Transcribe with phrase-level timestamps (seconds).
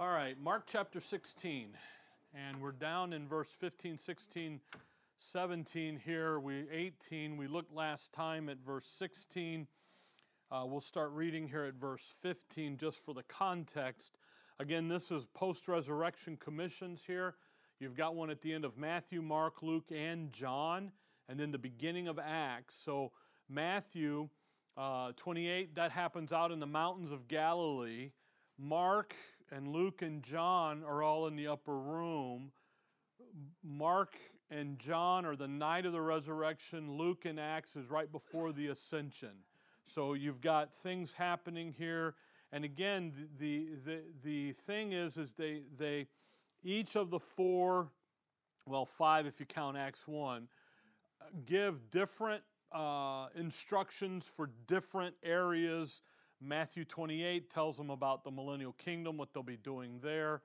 [0.00, 1.70] All right, Mark chapter 16,
[2.32, 4.60] and we're down in verse 15, 16,
[5.16, 6.38] 17 here.
[6.38, 7.36] We 18.
[7.36, 9.66] We looked last time at verse 16.
[10.52, 14.14] Uh, we'll start reading here at verse 15 just for the context.
[14.60, 17.34] Again, this is post-resurrection commissions here.
[17.80, 20.92] You've got one at the end of Matthew, Mark, Luke, and John,
[21.28, 22.76] and then the beginning of Acts.
[22.76, 23.10] So
[23.50, 24.28] Matthew
[24.76, 28.12] uh, 28, that happens out in the mountains of Galilee.
[28.60, 29.14] Mark
[29.50, 32.52] and Luke and John are all in the upper room.
[33.62, 34.14] Mark
[34.50, 36.92] and John are the night of the resurrection.
[36.96, 39.32] Luke and Acts is right before the ascension.
[39.84, 42.14] So you've got things happening here.
[42.52, 46.06] And again, the, the, the thing is, is they, they,
[46.62, 47.88] each of the four,
[48.66, 50.46] well, five if you count Acts 1,
[51.46, 56.02] give different uh, instructions for different areas
[56.40, 60.42] Matthew 28 tells them about the millennial kingdom, what they'll be doing there.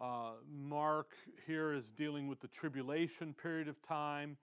[0.00, 1.12] Uh, Mark
[1.46, 4.38] here is dealing with the tribulation period of time.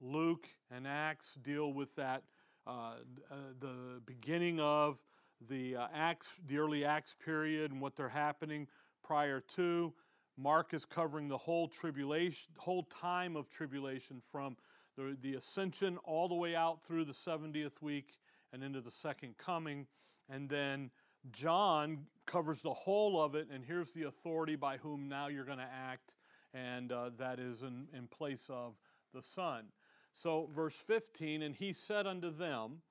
[0.00, 2.22] Luke and Acts deal with that,
[2.68, 2.94] uh,
[3.30, 5.02] uh the beginning of
[5.48, 8.68] the uh, Acts, the early Acts period, and what they're happening
[9.02, 9.92] prior to.
[10.36, 14.56] Mark is covering the whole tribulation, whole time of tribulation from
[14.96, 18.18] the, the ascension all the way out through the 70th week
[18.52, 19.88] and into the second coming.
[20.30, 20.90] And then
[21.30, 25.58] John covers the whole of it, and here's the authority by whom now you're going
[25.58, 26.16] to act,
[26.52, 28.74] and uh, that is in, in place of
[29.14, 29.64] the Son.
[30.12, 32.82] So, verse 15, and he said unto them,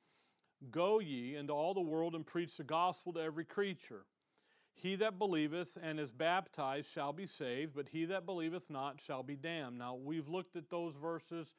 [0.71, 4.05] Go ye into all the world and preach the gospel to every creature.
[4.73, 9.21] He that believeth and is baptized shall be saved, but he that believeth not shall
[9.23, 9.77] be damned.
[9.77, 11.53] Now, we've looked at those verses.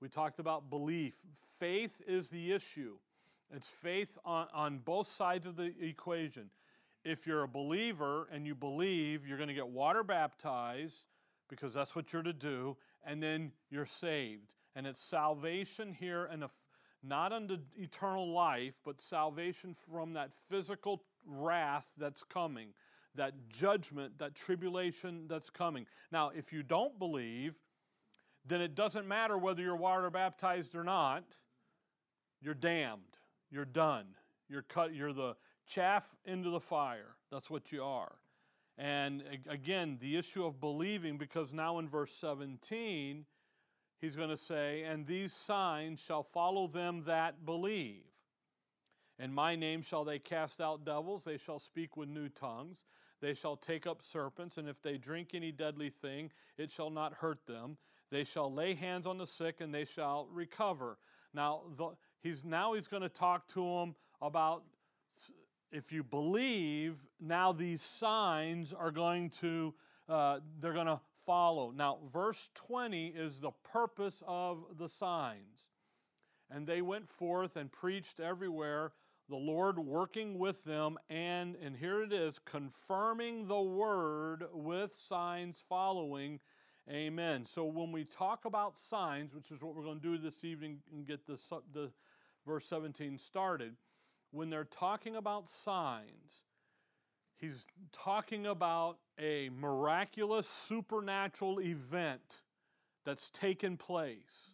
[0.00, 1.14] We talked about belief.
[1.58, 2.96] Faith is the issue.
[3.52, 6.50] It's faith on, on both sides of the equation.
[7.04, 11.06] If you're a believer and you believe, you're going to get water baptized
[11.48, 14.54] because that's what you're to do, and then you're saved.
[14.76, 16.50] And it's salvation here and a,
[17.02, 22.68] not unto eternal life, but salvation from that physical wrath that's coming,
[23.16, 25.86] that judgment, that tribulation that's coming.
[26.12, 27.54] Now, if you don't believe,
[28.46, 31.24] then it doesn't matter whether you're water baptized or not,
[32.42, 33.18] you're damned.
[33.50, 34.06] You're done.
[34.48, 34.94] You're cut.
[34.94, 37.16] You're the chaff into the fire.
[37.30, 38.16] That's what you are.
[38.78, 43.26] And again, the issue of believing, because now in verse 17,
[44.00, 48.04] he's going to say, And these signs shall follow them that believe.
[49.18, 52.86] In my name shall they cast out devils, they shall speak with new tongues,
[53.20, 57.12] they shall take up serpents, and if they drink any deadly thing, it shall not
[57.12, 57.76] hurt them.
[58.10, 60.96] They shall lay hands on the sick, and they shall recover.
[61.34, 61.90] Now, the,
[62.22, 64.62] He's now he's going to talk to them about
[65.72, 69.72] if you believe, now these signs are going to
[70.08, 71.70] uh, they're going to follow.
[71.70, 75.68] Now, verse 20 is the purpose of the signs.
[76.50, 78.90] And they went forth and preached everywhere,
[79.28, 85.64] the Lord working with them, and, and here it is, confirming the word with signs
[85.68, 86.40] following.
[86.90, 87.44] Amen.
[87.44, 90.78] So when we talk about signs, which is what we're going to do this evening
[90.92, 91.40] and get the,
[91.72, 91.92] the
[92.46, 93.74] verse 17 started,
[94.30, 96.44] when they're talking about signs,
[97.36, 102.38] he's talking about a miraculous supernatural event
[103.04, 104.50] that's taken place.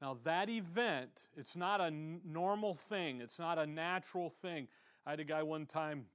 [0.00, 4.68] Now, that event, it's not a normal thing, it's not a natural thing.
[5.06, 6.06] I had a guy one time,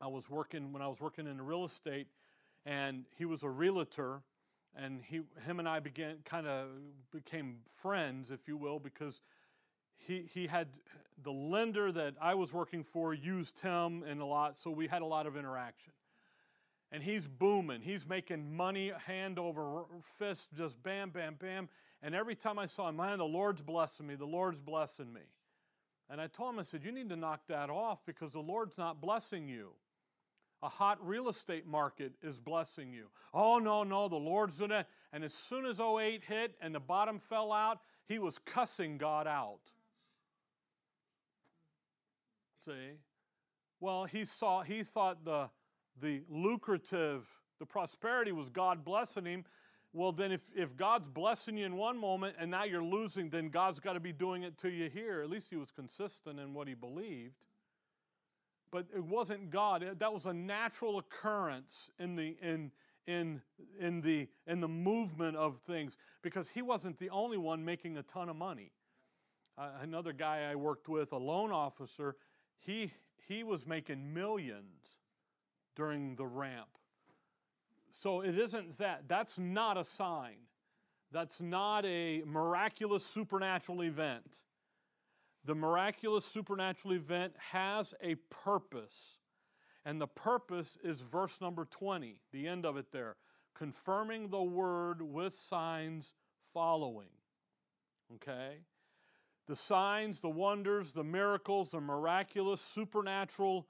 [0.00, 2.08] I was working, when I was working in real estate,
[2.66, 4.20] and he was a realtor.
[4.76, 6.66] And he, him and I began kind of
[7.12, 9.20] became friends, if you will, because
[9.98, 10.68] he, he had
[11.22, 15.02] the lender that I was working for used him and a lot, so we had
[15.02, 15.92] a lot of interaction.
[16.92, 17.80] And he's booming.
[17.80, 19.84] He's making money hand over
[20.18, 21.68] fist, just bam, bam, bam.
[22.02, 24.14] And every time I saw him, man, the Lord's blessing me.
[24.14, 25.22] The Lord's blessing me.
[26.10, 28.78] And I told him, I said, you need to knock that off because the Lord's
[28.78, 29.70] not blessing you.
[30.62, 33.06] A hot real estate market is blessing you.
[33.32, 34.86] Oh, no, no, the Lord's doing it.
[35.12, 39.26] And as soon as 08 hit and the bottom fell out, he was cussing God
[39.26, 39.58] out.
[42.64, 42.96] See?
[43.80, 45.50] Well, he saw he thought the
[46.00, 47.28] the lucrative,
[47.58, 49.44] the prosperity was God blessing him.
[49.92, 53.48] Well, then if, if God's blessing you in one moment and now you're losing, then
[53.50, 55.20] God's got to be doing it to you here.
[55.20, 57.44] At least he was consistent in what he believed.
[58.72, 59.86] But it wasn't God.
[60.00, 62.70] That was a natural occurrence in the in
[63.06, 63.42] in
[63.78, 68.02] in the in the movement of things because he wasn't the only one making a
[68.02, 68.72] ton of money.
[69.58, 72.16] Uh, another guy I worked with, a loan officer,
[72.60, 72.92] he,
[73.26, 74.98] he was making millions
[75.76, 76.68] during the ramp.
[77.92, 79.08] So it isn't that.
[79.08, 80.36] That's not a sign.
[81.12, 84.40] That's not a miraculous supernatural event.
[85.44, 89.18] The miraculous supernatural event has a purpose.
[89.84, 93.16] And the purpose is verse number 20, the end of it there
[93.54, 96.12] confirming the word with signs
[96.52, 97.06] following.
[98.16, 98.56] Okay?
[99.46, 103.66] the signs, the wonders, the miracles, the miraculous supernatural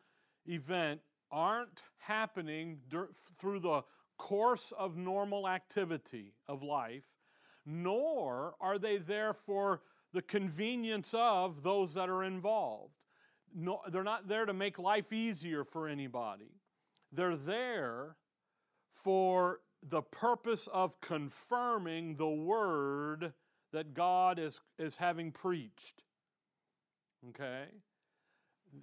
[0.47, 1.01] event
[1.31, 2.79] aren't happening
[3.41, 3.83] through the
[4.19, 7.07] course of normal activity of life,
[7.67, 9.83] nor are they there for
[10.13, 12.95] the convenience of those that are involved.
[13.57, 16.53] No, they're not there to make life easier for anybody.
[17.11, 18.17] They're there
[18.93, 23.33] for the purpose of confirming the word
[23.75, 26.05] that God is, is having preached.
[27.31, 27.65] Okay?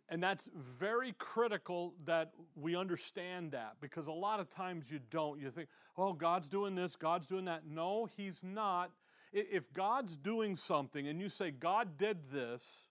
[0.10, 5.40] And that's very critical that we understand that because a lot of times you don't.
[5.40, 7.66] You think, oh, God's doing this, God's doing that.
[7.66, 8.92] No, He's not.
[9.34, 12.84] If God's doing something and you say, God did this,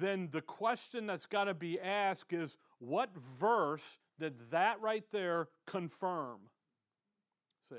[0.00, 5.48] then the question that's got to be asked is, what verse did that right there
[5.66, 6.38] confirm?
[7.70, 7.76] See?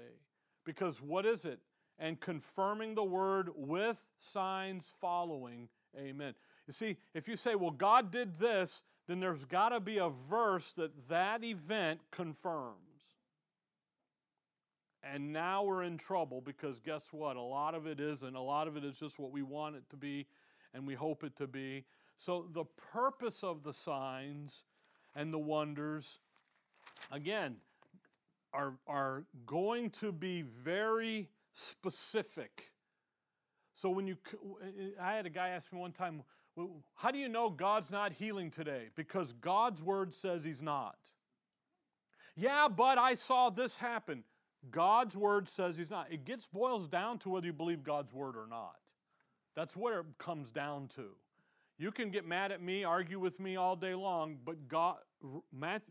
[0.66, 1.60] Because what is it?
[2.02, 5.70] and confirming the word with signs following.
[5.98, 6.34] Amen.
[6.66, 10.10] You see, if you say, well, God did this, then there's got to be a
[10.10, 12.78] verse that that event confirms.
[15.04, 17.36] And now we're in trouble because guess what?
[17.38, 18.36] A lot of it isn't.
[18.36, 20.26] A lot of it is just what we want it to be
[20.74, 21.86] and we hope it to be.
[22.18, 24.64] So the purpose of the signs
[25.16, 26.20] and the wonders,
[27.12, 27.58] again,
[28.54, 32.72] are, are going to be very specific.
[33.74, 34.18] So when you,
[34.62, 36.24] eh, eh, I had a guy ask me one time,
[36.96, 38.90] how do you know God's not healing today?
[38.96, 40.98] Because God's word says he's not.
[42.36, 44.24] Yeah, but I saw this happen.
[44.70, 46.12] God's word says he's not.
[46.12, 48.76] It gets boils down to whether you believe God's word or not.
[49.56, 51.12] That's what it comes down to.
[51.80, 54.98] You can get mad at me, argue with me all day long, but God,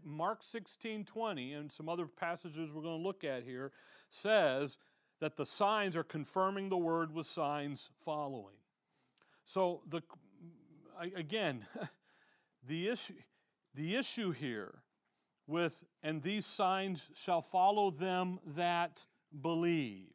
[0.05, 3.73] Mark 16 20, and some other passages we're going to look at here,
[4.09, 4.79] says
[5.21, 8.57] that the signs are confirming the word with signs following.
[9.45, 10.03] So the
[11.15, 11.65] again,
[12.67, 13.15] the issue
[13.75, 14.75] the issue here
[15.47, 19.05] with and these signs shall follow them that
[19.41, 20.09] believe.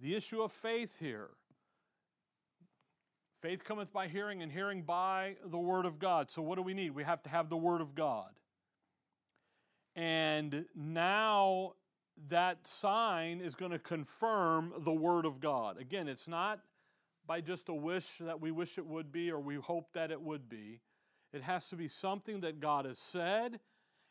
[0.00, 1.28] The issue of faith here.
[3.40, 6.28] Faith cometh by hearing, and hearing by the Word of God.
[6.28, 6.90] So, what do we need?
[6.90, 8.30] We have to have the Word of God.
[9.94, 11.74] And now
[12.28, 15.78] that sign is going to confirm the Word of God.
[15.80, 16.60] Again, it's not
[17.26, 20.20] by just a wish that we wish it would be or we hope that it
[20.20, 20.80] would be.
[21.32, 23.60] It has to be something that God has said,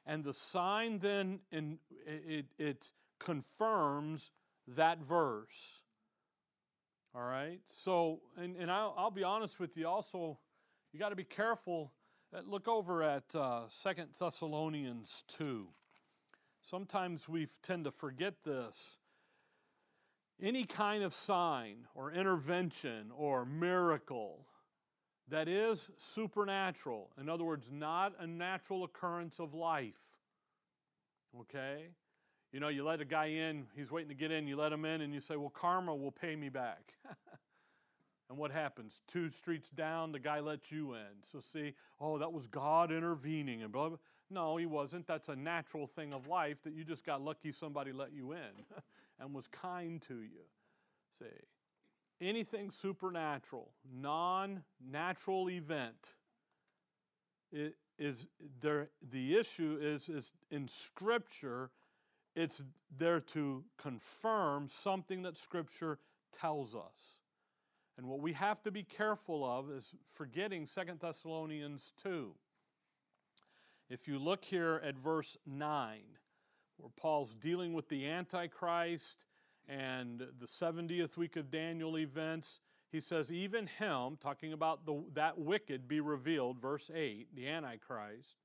[0.06, 4.32] and the sign then in, it, it confirms
[4.68, 5.82] that verse.
[7.16, 7.60] All right?
[7.66, 10.38] So, and, and I'll, I'll be honest with you also,
[10.94, 11.92] you got to be careful.
[12.46, 15.66] Look over at uh, Second Thessalonians 2.
[16.68, 18.98] Sometimes we tend to forget this.
[20.42, 24.46] Any kind of sign or intervention or miracle
[25.30, 29.98] that is supernatural, in other words, not a natural occurrence of life,
[31.40, 31.86] okay?
[32.52, 34.84] You know, you let a guy in, he's waiting to get in, you let him
[34.84, 36.96] in, and you say, Well, karma will pay me back.
[38.30, 39.00] and what happens?
[39.08, 41.16] Two streets down, the guy lets you in.
[41.24, 43.98] So, see, oh, that was God intervening, and blah, blah.
[44.30, 45.08] No, he wasn't.
[45.08, 48.54] That's a natural thing of life that you just got lucky somebody let you in
[49.20, 50.44] and was kind to you.
[51.18, 51.26] See,
[52.26, 56.16] anything supernatural, non natural event,
[57.52, 58.28] it is
[58.60, 61.72] there the issue is is in scripture
[62.36, 62.64] it's
[62.96, 65.98] there to confirm something that scripture
[66.32, 67.18] tells us
[67.98, 72.36] and what we have to be careful of is forgetting Second thessalonians 2
[73.90, 76.00] if you look here at verse 9,
[76.78, 79.26] where Paul's dealing with the Antichrist
[79.70, 82.60] and the 70th week of Daniel events,
[82.92, 88.36] he says, Even him, talking about the, that wicked be revealed, verse 8, the Antichrist,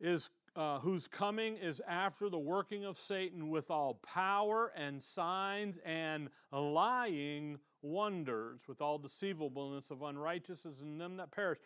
[0.00, 5.78] is uh, whose coming is after the working of Satan with all power and signs
[5.84, 11.58] and lying wonders, with all deceivableness of unrighteousness in them that perish.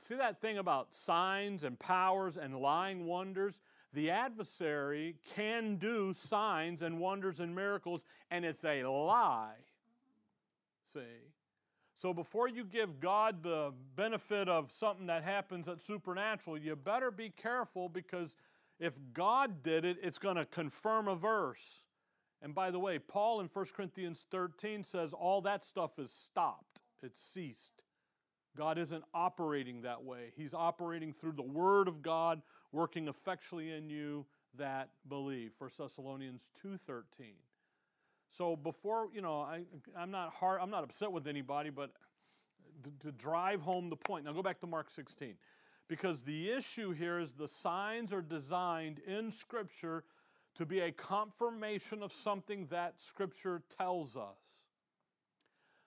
[0.00, 3.60] See that thing about signs and powers and lying wonders?
[3.92, 9.56] The adversary can do signs and wonders and miracles, and it's a lie.
[10.92, 11.00] See?
[11.96, 17.10] So before you give God the benefit of something that happens that's supernatural, you better
[17.10, 18.36] be careful because
[18.78, 21.84] if God did it, it's going to confirm a verse.
[22.40, 26.82] And by the way, Paul in 1 Corinthians 13 says all that stuff is stopped,
[27.02, 27.82] it's ceased.
[28.58, 30.32] God isn't operating that way.
[30.36, 35.52] He's operating through the Word of God, working effectually in you that believe.
[35.60, 37.04] 1 Thessalonians 2.13.
[38.30, 39.60] So before, you know, I,
[39.96, 41.90] I'm not hard, I'm not upset with anybody, but
[42.82, 44.24] to, to drive home the point.
[44.24, 45.34] Now go back to Mark 16.
[45.88, 50.02] Because the issue here is the signs are designed in Scripture
[50.56, 54.58] to be a confirmation of something that Scripture tells us.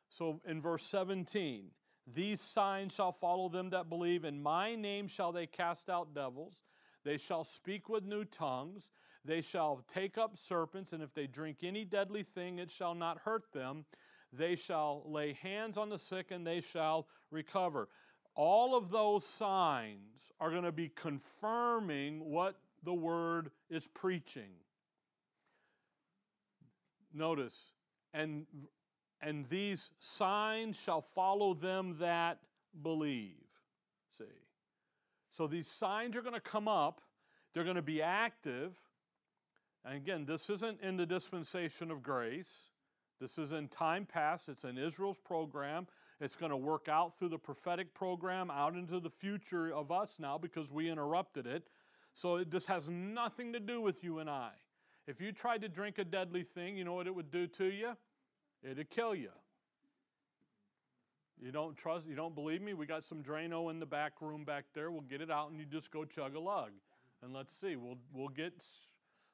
[0.09, 1.65] So in verse 17,
[2.07, 4.23] these signs shall follow them that believe.
[4.25, 6.63] In my name shall they cast out devils.
[7.03, 8.91] They shall speak with new tongues.
[9.23, 10.93] They shall take up serpents.
[10.93, 13.85] And if they drink any deadly thing, it shall not hurt them.
[14.33, 17.87] They shall lay hands on the sick and they shall recover.
[18.33, 24.51] All of those signs are going to be confirming what the word is preaching.
[27.13, 27.73] Notice,
[28.13, 28.47] and
[29.21, 32.39] and these signs shall follow them that
[32.81, 33.31] believe.
[34.11, 34.23] See?
[35.29, 37.01] So these signs are going to come up,
[37.53, 38.77] they're going to be active.
[39.85, 42.67] And again, this isn't in the dispensation of grace.
[43.19, 44.47] This is in time past.
[44.47, 45.87] It's in Israel's program.
[46.19, 50.19] It's going to work out through the prophetic program out into the future of us
[50.19, 51.63] now because we interrupted it.
[52.13, 54.49] So this has nothing to do with you and I.
[55.07, 57.65] If you tried to drink a deadly thing, you know what it would do to
[57.65, 57.95] you?
[58.63, 59.29] it will kill you.
[61.41, 62.73] You don't trust, you don't believe me?
[62.73, 64.91] We got some Drano in the back room back there.
[64.91, 66.69] We'll get it out and you just go chug a lug.
[67.23, 68.53] And let's see, we'll, we'll get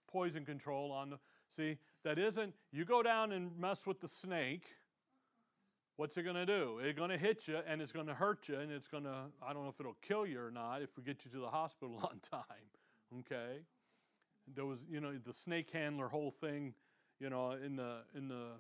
[0.10, 1.18] poison control on the.
[1.50, 4.64] See, that isn't, you go down and mess with the snake,
[5.98, 6.80] what's it gonna do?
[6.82, 9.70] It's gonna hit you and it's gonna hurt you and it's gonna, I don't know
[9.70, 12.68] if it'll kill you or not if we get you to the hospital on time,
[13.20, 13.64] okay?
[14.56, 16.74] There was, you know, the snake handler whole thing,
[17.20, 18.52] you know, in the, in the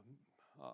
[0.61, 0.71] uh,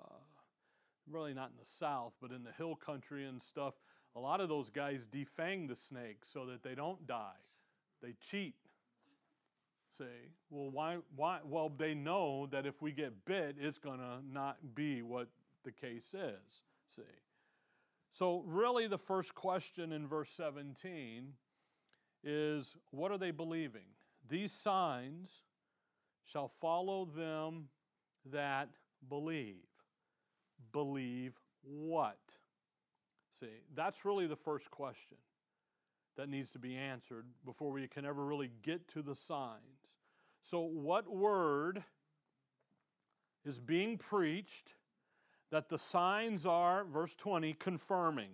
[1.09, 3.73] really not in the south, but in the hill country and stuff,
[4.15, 7.41] a lot of those guys defang the snake so that they don't die.
[8.01, 8.55] They cheat.
[9.97, 11.39] Say, well, why, why?
[11.43, 15.27] Well, they know that if we get bit, it's going to not be what
[15.63, 16.63] the case is.
[16.87, 17.01] See.
[18.11, 21.33] So, really, the first question in verse 17
[22.23, 23.85] is what are they believing?
[24.27, 25.43] These signs
[26.23, 27.65] shall follow them
[28.31, 28.69] that
[29.09, 29.63] believe
[30.71, 32.17] believe what?
[33.39, 35.17] See, that's really the first question
[36.15, 39.89] that needs to be answered before we can ever really get to the signs.
[40.41, 41.83] So, what word
[43.45, 44.75] is being preached
[45.51, 48.31] that the signs are, verse 20, confirming?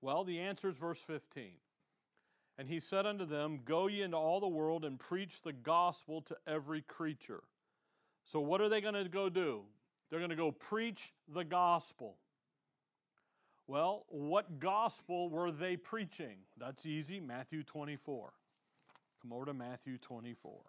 [0.00, 1.52] Well, the answer is verse 15.
[2.58, 6.22] And he said unto them, Go ye into all the world and preach the gospel
[6.22, 7.42] to every creature.
[8.24, 9.60] So, what are they going to go do?
[10.10, 12.16] They're going to go preach the gospel.
[13.66, 16.36] Well, what gospel were they preaching?
[16.58, 18.32] That's easy Matthew 24.
[19.22, 20.60] Come over to Matthew 24.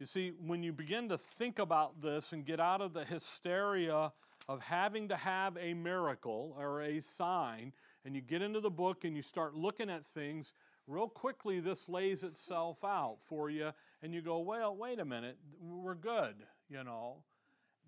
[0.00, 4.12] You see, when you begin to think about this and get out of the hysteria
[4.48, 7.72] of having to have a miracle or a sign,
[8.04, 10.52] and you get into the book and you start looking at things,
[10.86, 13.70] real quickly this lays itself out for you,
[14.02, 16.34] and you go, well, wait a minute, we're good,
[16.68, 17.22] you know.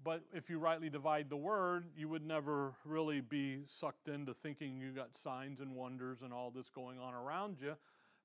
[0.02, 4.80] But if you rightly divide the word, you would never really be sucked into thinking
[4.80, 7.74] you got signs and wonders and all this going on around you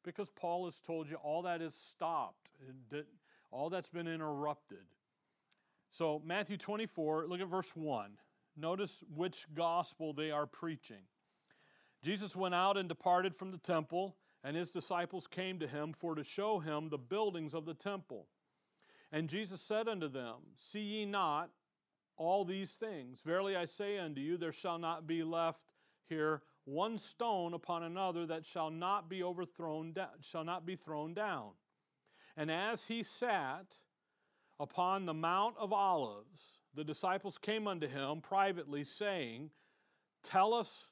[0.03, 2.51] because Paul has told you all that is stopped,
[3.51, 4.85] all that's been interrupted.
[5.89, 8.11] So, Matthew 24, look at verse 1.
[8.55, 11.01] Notice which gospel they are preaching.
[12.03, 16.15] Jesus went out and departed from the temple, and his disciples came to him for
[16.15, 18.27] to show him the buildings of the temple.
[19.11, 21.49] And Jesus said unto them, See ye not
[22.25, 23.21] all these things.
[23.25, 25.73] Verily I say unto you, there shall not be left
[26.07, 31.49] here one stone upon another that shall not be overthrown, shall not be thrown down.
[32.37, 33.79] And as he sat
[34.59, 39.49] upon the Mount of Olives, the disciples came unto him privately, saying,
[40.23, 40.85] Tell us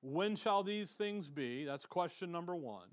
[0.00, 1.64] when shall these things be?
[1.64, 2.88] That's question number one.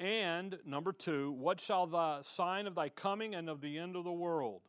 [0.00, 4.02] And number two, what shall the sign of thy coming and of the end of
[4.04, 4.62] the world?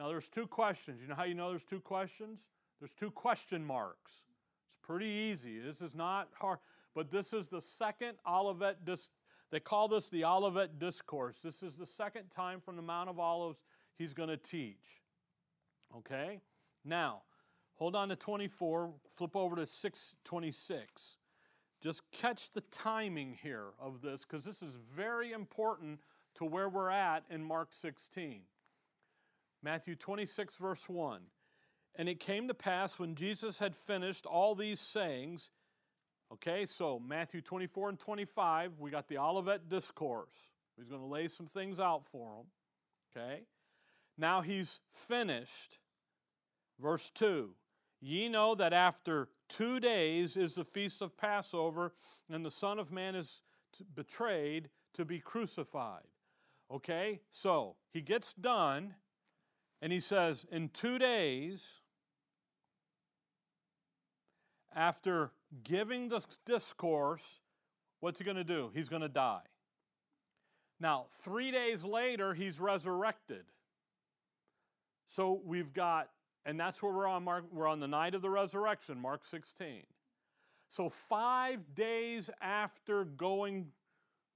[0.00, 1.02] Now, there's two questions.
[1.02, 2.48] You know how you know there's two questions?
[2.80, 4.22] There's two question marks.
[4.66, 5.58] It's pretty easy.
[5.58, 6.58] This is not hard,
[6.94, 9.10] but this is the second Olivet dis-
[9.50, 11.40] they call this the Olivet Discourse.
[11.40, 13.62] This is the second time from the Mount of Olives
[13.98, 15.02] he's going to teach.
[15.94, 16.40] Okay?
[16.82, 17.20] Now,
[17.74, 21.18] hold on to 24, flip over to 626.
[21.82, 26.00] Just catch the timing here of this because this is very important
[26.36, 28.44] to where we're at in Mark 16.
[29.62, 31.20] Matthew 26, verse 1.
[31.96, 35.50] And it came to pass when Jesus had finished all these sayings.
[36.32, 40.50] Okay, so Matthew 24 and 25, we got the Olivet Discourse.
[40.76, 42.46] He's going to lay some things out for them.
[43.16, 43.40] Okay,
[44.16, 45.78] now he's finished.
[46.80, 47.52] Verse 2
[48.02, 51.92] Ye know that after two days is the feast of Passover,
[52.30, 53.42] and the Son of Man is
[53.94, 56.04] betrayed to be crucified.
[56.70, 58.94] Okay, so he gets done
[59.82, 61.80] and he says, In two days,
[64.74, 65.32] after
[65.64, 67.40] giving the discourse,
[68.00, 68.70] what's he going to do?
[68.74, 69.42] He's going to die.
[70.78, 73.44] Now, three days later, he's resurrected.
[75.06, 76.08] So we've got,
[76.46, 79.82] and that's where we're on, Mark, we're on the night of the resurrection, Mark 16.
[80.68, 83.66] So five days after going,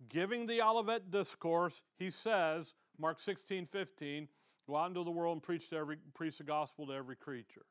[0.08, 4.28] giving the Olivet discourse, he says, Mark 16, 15,
[4.66, 7.66] Go out into the world and preach, to every, preach the gospel to every creature.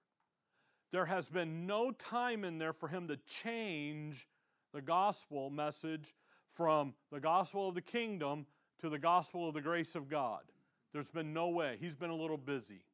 [0.92, 4.28] There has been no time in there for him to change
[4.74, 6.14] the gospel message
[6.50, 8.46] from the gospel of the kingdom
[8.80, 10.42] to the gospel of the grace of God.
[10.92, 11.78] There's been no way.
[11.80, 12.86] He's been a little busy.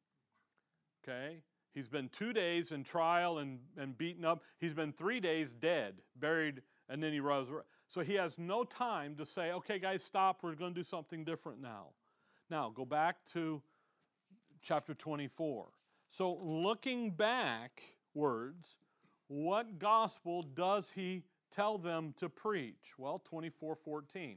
[1.04, 1.42] Okay?
[1.74, 4.42] He's been two days in trial and, and beaten up.
[4.58, 7.48] He's been three days dead, buried, and then he rose.
[7.86, 10.42] So he has no time to say, okay, guys, stop.
[10.42, 11.88] We're going to do something different now.
[12.50, 13.62] Now, go back to
[14.62, 15.66] chapter 24.
[16.08, 18.78] So, looking backwards,
[19.28, 22.94] what gospel does he tell them to preach?
[22.98, 24.36] Well, 24 14.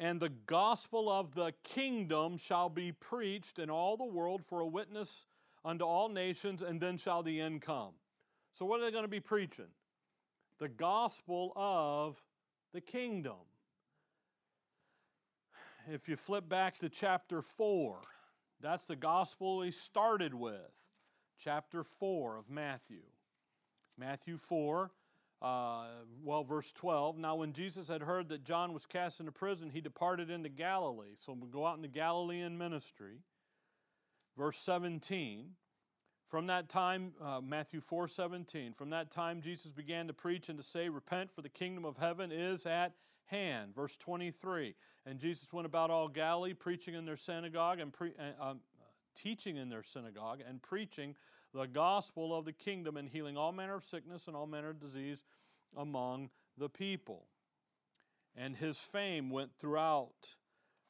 [0.00, 4.66] And the gospel of the kingdom shall be preached in all the world for a
[4.66, 5.26] witness
[5.64, 7.94] unto all nations, and then shall the end come.
[8.54, 9.68] So, what are they going to be preaching?
[10.60, 12.20] The gospel of
[12.72, 13.34] the kingdom
[15.90, 17.98] if you flip back to chapter 4,
[18.60, 20.72] that's the gospel we started with,
[21.42, 23.02] chapter 4 of Matthew.
[23.96, 24.90] Matthew 4,
[25.40, 25.84] uh,
[26.22, 27.16] well, verse 12.
[27.16, 31.14] Now, when Jesus had heard that John was cast into prison, he departed into Galilee.
[31.14, 33.20] So we go out into Galilean ministry.
[34.36, 35.50] Verse 17.
[36.28, 40.58] From that time, uh, Matthew 4 17, from that time Jesus began to preach and
[40.58, 42.92] to say, Repent, for the kingdom of heaven is at
[43.28, 43.74] hand.
[43.74, 44.74] Verse 23
[45.06, 48.60] And Jesus went about all Galilee, preaching in their synagogue and pre- uh, um,
[49.14, 51.14] teaching in their synagogue and preaching
[51.54, 54.80] the gospel of the kingdom and healing all manner of sickness and all manner of
[54.80, 55.22] disease
[55.76, 57.26] among the people.
[58.36, 60.36] And his fame went throughout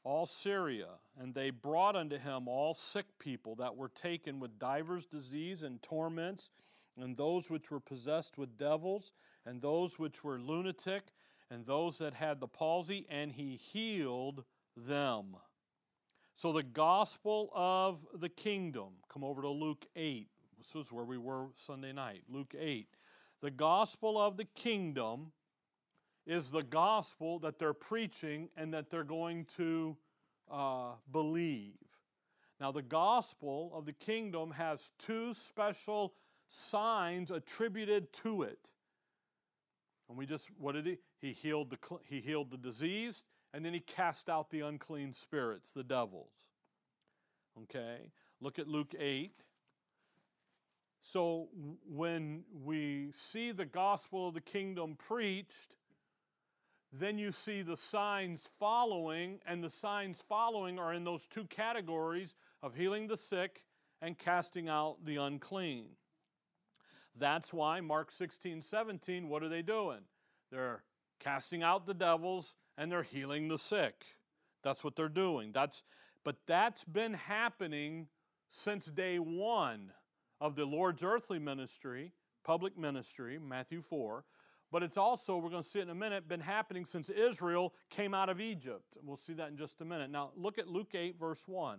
[0.05, 0.87] all Syria,
[1.19, 5.81] and they brought unto him all sick people that were taken with divers disease and
[5.83, 6.51] torments,
[6.99, 9.13] and those which were possessed with devils,
[9.47, 11.05] and those which were lunatic,
[11.51, 14.45] and those that had the palsy, and he healed
[14.77, 15.37] them.
[16.35, 20.29] So, the gospel of the kingdom, come over to Luke 8.
[20.59, 22.87] This is where we were Sunday night, Luke 8.
[23.41, 25.33] The gospel of the kingdom
[26.27, 29.97] is the gospel that they're preaching and that they're going to
[30.51, 31.75] uh, believe.
[32.61, 36.13] Now, the gospel of the kingdom has two special
[36.47, 38.73] signs attributed to it.
[40.09, 40.99] And we just, what did he?
[41.21, 45.73] He healed the, he healed the diseased, and then he cast out the unclean spirits,
[45.73, 46.33] the devils.
[47.65, 48.11] Okay?
[48.41, 49.33] Look at Luke 8.
[51.01, 51.49] So
[51.89, 55.77] when we see the gospel of the kingdom preached,
[56.93, 62.35] then you see the signs following, and the signs following are in those two categories
[62.63, 63.65] of healing the sick
[64.01, 65.85] and casting out the unclean.
[67.19, 70.01] That's why Mark 16, 17, what are they doing?
[70.51, 70.85] They're
[71.21, 74.05] casting out the devils and they're healing the sick.
[74.63, 75.53] That's what they're doing.
[75.53, 75.85] That's,
[76.25, 78.09] but that's been happening
[78.49, 79.91] since day one
[80.41, 82.13] of the Lord's earthly ministry,
[82.45, 84.25] public ministry, Matthew 4.
[84.71, 87.75] But it's also, we're going to see it in a minute, been happening since Israel
[87.91, 88.97] came out of Egypt.
[89.03, 90.11] We'll see that in just a minute.
[90.11, 91.79] Now, look at Luke 8, verse 1.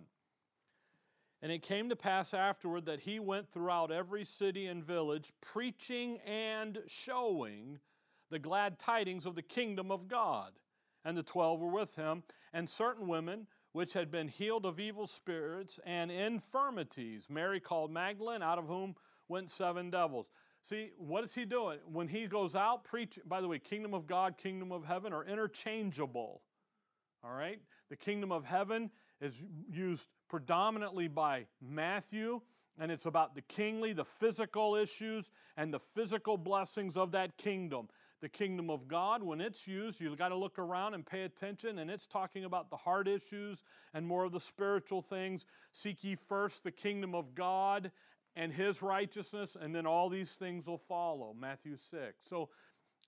[1.42, 6.18] And it came to pass afterward that he went throughout every city and village, preaching
[6.26, 7.78] and showing
[8.30, 10.52] the glad tidings of the kingdom of God.
[11.04, 12.22] And the twelve were with him,
[12.52, 17.28] and certain women which had been healed of evil spirits and infirmities.
[17.30, 18.96] Mary called Magdalene, out of whom
[19.28, 20.26] went seven devils.
[20.60, 21.78] See, what is he doing?
[21.86, 25.24] When he goes out preaching, by the way, kingdom of God, kingdom of heaven are
[25.24, 26.42] interchangeable.
[27.24, 27.60] All right?
[27.88, 28.90] The kingdom of heaven
[29.20, 32.40] is used predominantly by Matthew,
[32.78, 37.88] and it's about the kingly, the physical issues, and the physical blessings of that kingdom.
[38.20, 41.78] The kingdom of God, when it's used, you've got to look around and pay attention,
[41.78, 43.62] and it's talking about the heart issues
[43.94, 45.46] and more of the spiritual things.
[45.72, 47.90] Seek ye first the kingdom of God
[48.36, 51.34] and his righteousness, and then all these things will follow.
[51.38, 52.16] Matthew 6.
[52.20, 52.48] So,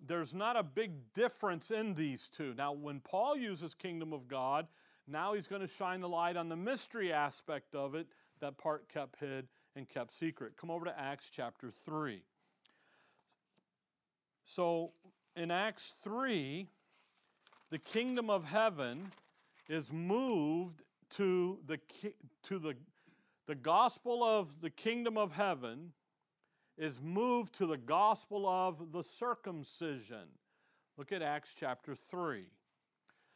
[0.04, 2.54] there's not a big difference in these two.
[2.54, 4.66] Now, when Paul uses kingdom of God,
[5.08, 8.06] now he's going to shine the light on the mystery aspect of it,
[8.40, 10.56] that part kept hid and kept secret.
[10.56, 12.22] Come over to Acts chapter 3.
[14.44, 14.92] So
[15.36, 16.68] in Acts 3,
[17.70, 19.12] the kingdom of heaven
[19.68, 21.78] is moved to the,
[22.44, 22.74] to the,
[23.46, 25.92] the gospel of the kingdom of heaven
[26.78, 30.28] is moved to the gospel of the circumcision.
[30.96, 32.44] Look at Acts chapter 3.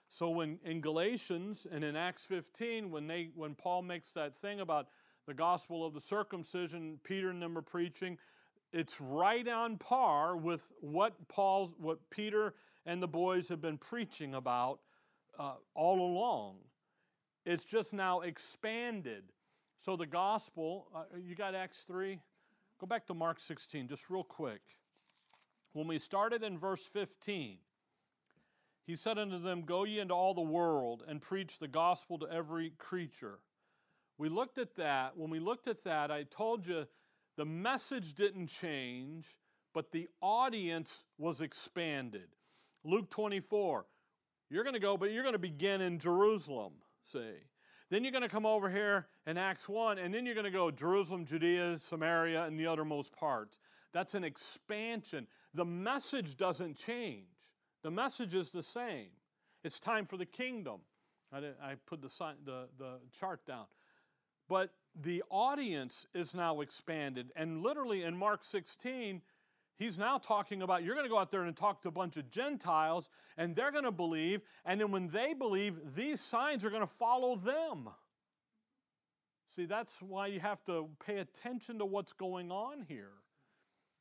[0.08, 4.60] So when in Galatians and in Acts 15, when they when Paul makes that thing
[4.60, 4.88] about
[5.26, 8.18] the gospel of the circumcision, Peter and them are preaching,
[8.72, 12.54] it's right on par with what Paul's what Peter
[12.86, 14.78] and the boys have been preaching about
[15.38, 16.56] uh, all along.
[17.44, 19.24] It's just now expanded.
[19.78, 22.18] So the gospel, uh, you got Acts 3?
[22.80, 24.60] Go back to Mark 16 just real quick.
[25.74, 27.58] When we started in verse 15,
[28.86, 32.30] he said unto them, Go ye into all the world and preach the gospel to
[32.30, 33.40] every creature.
[34.16, 35.16] We looked at that.
[35.16, 36.86] When we looked at that, I told you
[37.36, 39.26] the message didn't change,
[39.74, 42.28] but the audience was expanded.
[42.84, 43.84] Luke 24,
[44.50, 47.32] you're going to go, but you're going to begin in Jerusalem, see.
[47.90, 50.50] Then you're going to come over here in Acts 1, and then you're going to
[50.50, 53.58] go Jerusalem, Judea, Samaria, and the uttermost parts.
[53.92, 55.26] That's an expansion.
[55.54, 57.26] The message doesn't change
[57.86, 59.06] the message is the same.
[59.62, 60.80] It's time for the kingdom.
[61.32, 63.66] I, I put the, sign, the, the chart down.
[64.48, 64.70] But
[65.00, 67.30] the audience is now expanded.
[67.36, 69.22] And literally in Mark 16,
[69.78, 72.16] he's now talking about you're going to go out there and talk to a bunch
[72.16, 74.40] of Gentiles, and they're going to believe.
[74.64, 77.88] And then when they believe, these signs are going to follow them.
[79.54, 83.12] See, that's why you have to pay attention to what's going on here.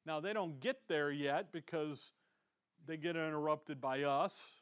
[0.07, 2.11] Now, they don't get there yet because
[2.87, 4.53] they get interrupted by us,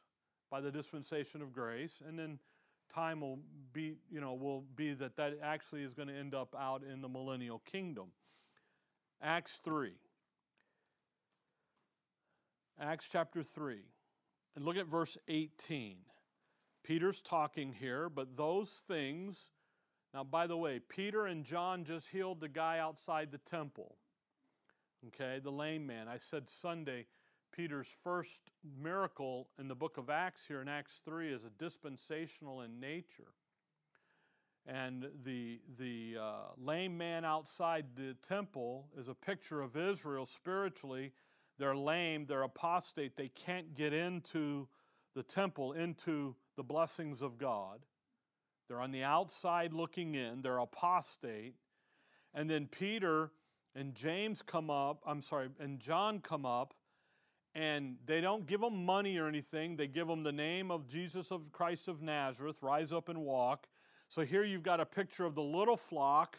[0.49, 2.39] by the dispensation of grace, and then
[2.93, 3.39] time will
[3.73, 7.01] be, you know, will be that that actually is going to end up out in
[7.01, 8.07] the millennial kingdom.
[9.21, 9.91] Acts 3.
[12.79, 13.77] Acts chapter 3.
[14.55, 15.97] And look at verse 18.
[16.83, 19.49] Peter's talking here, but those things.
[20.13, 23.95] Now, by the way, Peter and John just healed the guy outside the temple.
[25.07, 26.07] Okay, the lame man.
[26.07, 27.07] I said Sunday
[27.53, 28.49] Peter's first
[28.81, 33.31] miracle in the book of Acts here in Acts 3 is a dispensational in nature.
[34.65, 41.11] And the, the uh, lame man outside the temple is a picture of Israel spiritually.
[41.59, 44.67] They're lame, they're apostate, they can't get into
[45.13, 47.81] the temple, into the blessings of God.
[48.67, 51.53] They're on the outside looking in, they're apostate.
[52.33, 53.29] And then Peter
[53.75, 56.73] and James come up, I'm sorry, and John come up
[57.55, 59.75] and they don't give them money or anything.
[59.75, 63.67] They give them the name of Jesus of Christ of Nazareth, rise up and walk.
[64.07, 66.37] So here you've got a picture of the little flock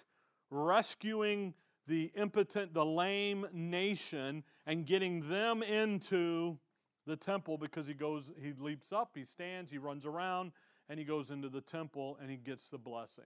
[0.50, 1.54] rescuing
[1.86, 6.58] the impotent, the lame nation and getting them into
[7.06, 10.52] the temple because he goes he leaps up, he stands, he runs around
[10.88, 13.24] and he goes into the temple and he gets the blessing.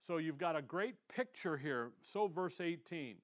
[0.00, 1.90] So you've got a great picture here.
[2.02, 3.16] So verse 18.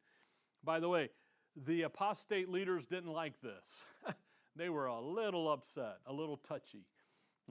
[0.64, 1.10] By the way,
[1.56, 3.84] the apostate leaders didn't like this.
[4.56, 6.86] they were a little upset, a little touchy.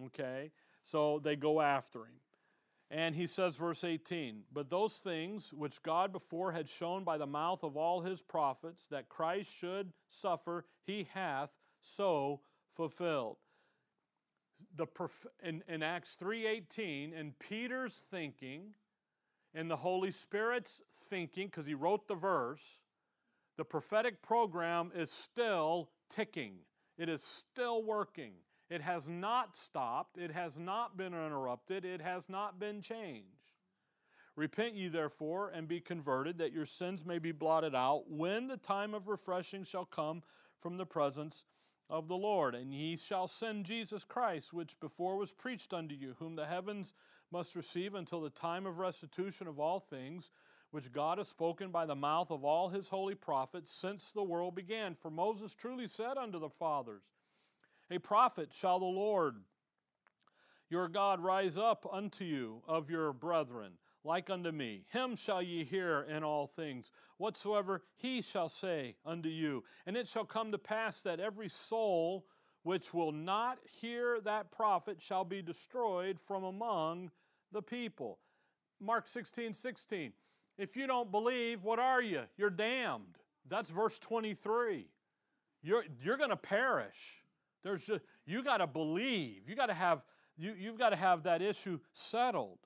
[0.06, 0.52] Okay?
[0.84, 2.16] So they go after him.
[2.90, 7.28] And he says, verse 18, But those things which God before had shown by the
[7.28, 12.42] mouth of all his prophets that Christ should suffer, he hath so
[12.74, 13.38] fulfilled.
[14.76, 14.88] The,
[15.44, 18.74] in, in Acts 3.18, in Peter's thinking,
[19.54, 22.82] in the Holy Spirit's thinking, because he wrote the verse,
[23.62, 26.56] the prophetic program is still ticking,
[26.98, 28.34] it is still working.
[28.72, 33.28] It has not stopped, it has not been interrupted, it has not been changed.
[34.36, 38.58] Repent ye therefore and be converted, that your sins may be blotted out, when the
[38.58, 40.24] time of refreshing shall come
[40.60, 41.44] from the presence
[41.88, 42.56] of the Lord.
[42.56, 46.96] And ye shall send Jesus Christ, which before was preached unto you, whom the heavens
[47.32, 50.32] must receive until the time of restitution of all things
[50.72, 54.56] which God has spoken by the mouth of all his holy prophets since the world
[54.56, 54.96] began.
[54.96, 57.04] For Moses truly said unto the fathers,
[57.92, 59.36] A prophet shall the Lord
[60.70, 63.74] your God rise up unto you of your brethren,
[64.06, 64.86] like unto me.
[64.90, 69.66] Him shall ye hear in all things, whatsoever he shall say unto you.
[69.86, 72.26] And it shall come to pass that every soul
[72.64, 77.12] which will not hear that prophet shall be destroyed from among
[77.52, 78.20] the people.
[78.80, 80.14] Mark 16, 16.
[80.62, 82.22] If you don't believe, what are you?
[82.38, 83.18] You're damned.
[83.48, 84.86] That's verse 23.
[85.64, 87.24] You're, you're going to perish.
[87.64, 89.50] There's just, you got to believe.
[89.50, 90.04] You got to have
[90.38, 92.60] you, you've got to have that issue settled.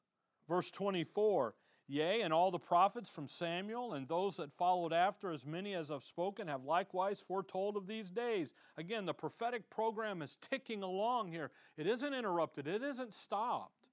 [0.49, 1.55] Verse 24
[1.87, 5.87] Yea, and all the prophets from Samuel and those that followed after, as many as
[5.89, 8.53] have spoken, have likewise foretold of these days.
[8.75, 11.51] Again, the prophetic program is ticking along here.
[11.77, 13.85] It isn't interrupted, it isn't stopped.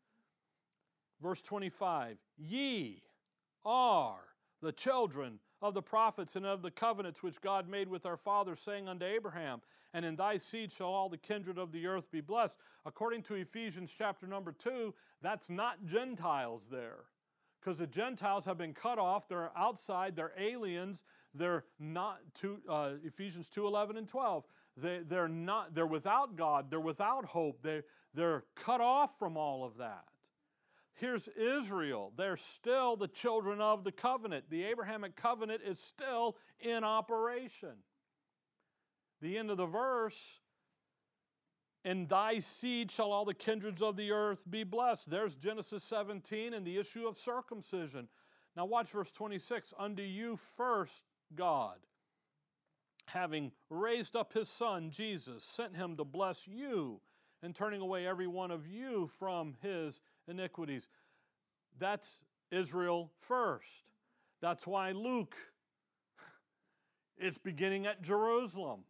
[1.23, 3.03] Verse 25 Ye,
[3.64, 4.20] are
[4.61, 8.59] the children of the prophets and of the covenants which God made with our fathers,
[8.59, 9.61] saying unto Abraham,
[9.94, 12.59] And in thy seed shall all the kindred of the earth be blessed.
[12.85, 17.05] According to Ephesians chapter number two, that's not Gentiles there.
[17.61, 22.90] Because the Gentiles have been cut off, they're outside, they're aliens, they're not to uh,
[23.05, 24.44] Ephesians 2, 11 and 12.
[24.77, 27.83] They, they're not, they're without God, they're without hope, they,
[28.14, 30.05] they're cut off from all of that.
[30.94, 32.12] Here's Israel.
[32.16, 34.44] They're still the children of the covenant.
[34.50, 37.74] The Abrahamic covenant is still in operation.
[39.20, 40.38] The end of the verse
[41.85, 45.11] in thy seed shall all the kindreds of the earth be blessed.
[45.11, 48.09] There's Genesis 17 and the issue of circumcision.
[48.57, 51.78] Now, watch verse 26 Unto you first, God,
[53.07, 57.00] having raised up his son, Jesus, sent him to bless you
[57.42, 60.88] and turning away every one of you from his iniquities.
[61.78, 63.85] That's Israel first.
[64.40, 65.35] That's why Luke
[67.18, 68.80] it's beginning at Jerusalem.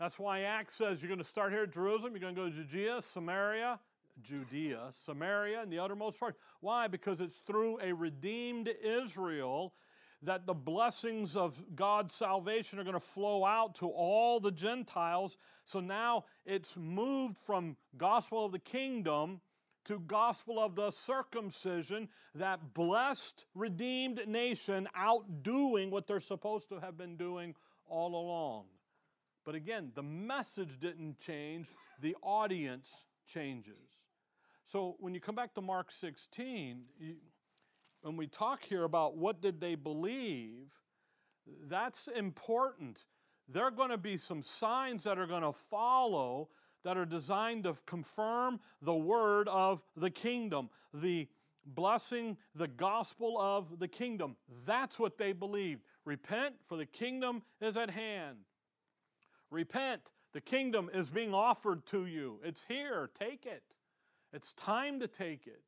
[0.00, 2.50] That's why Acts says you're going to start here at Jerusalem, you're going to go
[2.50, 3.78] to Judea, Samaria,
[4.22, 6.36] Judea, Samaria, and the uttermost part.
[6.60, 6.88] Why?
[6.88, 9.74] Because it's through a redeemed Israel
[10.22, 15.36] that the blessings of God's salvation are going to flow out to all the Gentiles.
[15.64, 19.40] So now it's moved from gospel of the kingdom
[19.84, 26.96] to gospel of the circumcision, that blessed, redeemed nation outdoing what they're supposed to have
[26.96, 27.54] been doing
[27.86, 28.64] all along.
[29.44, 31.68] But again, the message didn't change,
[32.00, 33.76] the audience changes.
[34.64, 37.16] So when you come back to Mark 16, you,
[38.00, 40.68] when we talk here about what did they believe,
[41.68, 43.04] that's important.
[43.48, 46.48] There are going to be some signs that are going to follow
[46.84, 51.26] that are designed to confirm the word of the kingdom, the
[51.66, 54.36] blessing, the gospel of the kingdom.
[54.66, 55.82] That's what they believed.
[56.04, 58.36] Repent, for the kingdom is at hand.
[59.50, 62.38] Repent, the kingdom is being offered to you.
[62.44, 63.62] It's here, take it.
[64.32, 65.62] It's time to take it.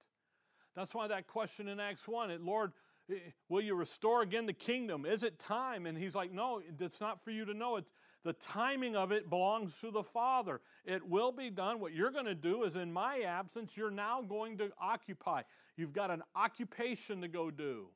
[0.74, 2.72] That's why that question in Acts 1 it, Lord,
[3.10, 3.14] eh,
[3.48, 5.06] will you restore again the kingdom?
[5.06, 5.86] Is it time?
[5.86, 7.76] And he's like, No, it's not for you to know.
[7.76, 7.92] It's,
[8.26, 10.60] the timing of it belongs to the Father.
[10.84, 11.78] It will be done.
[11.78, 15.42] What you're going to do is, in my absence, you're now going to occupy.
[15.76, 17.86] You've got an occupation to go do.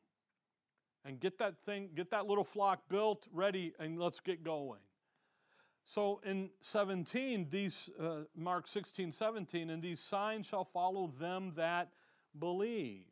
[1.04, 4.78] And get that thing, get that little flock built, ready, and let's get going.
[5.84, 11.88] So in 17, these, uh, Mark 16, 17, and these signs shall follow them that
[12.38, 13.02] believe.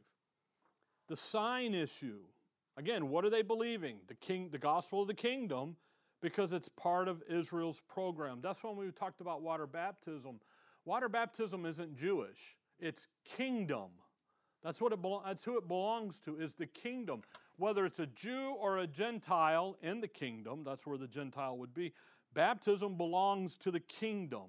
[1.09, 2.21] The sign issue.
[2.77, 3.97] Again, what are they believing?
[4.07, 5.75] The king, the gospel of the kingdom
[6.21, 8.39] because it's part of Israel's program.
[8.43, 10.41] That's when we talked about water baptism.
[10.85, 13.91] Water baptism isn't Jewish, it's kingdom.
[14.65, 17.23] That's, what it that's who it belongs to, is the kingdom.
[17.59, 21.73] Whether it's a Jew or a Gentile in the kingdom, that's where the Gentile would
[21.73, 21.93] be,
[22.35, 24.47] baptism belongs to the kingdom.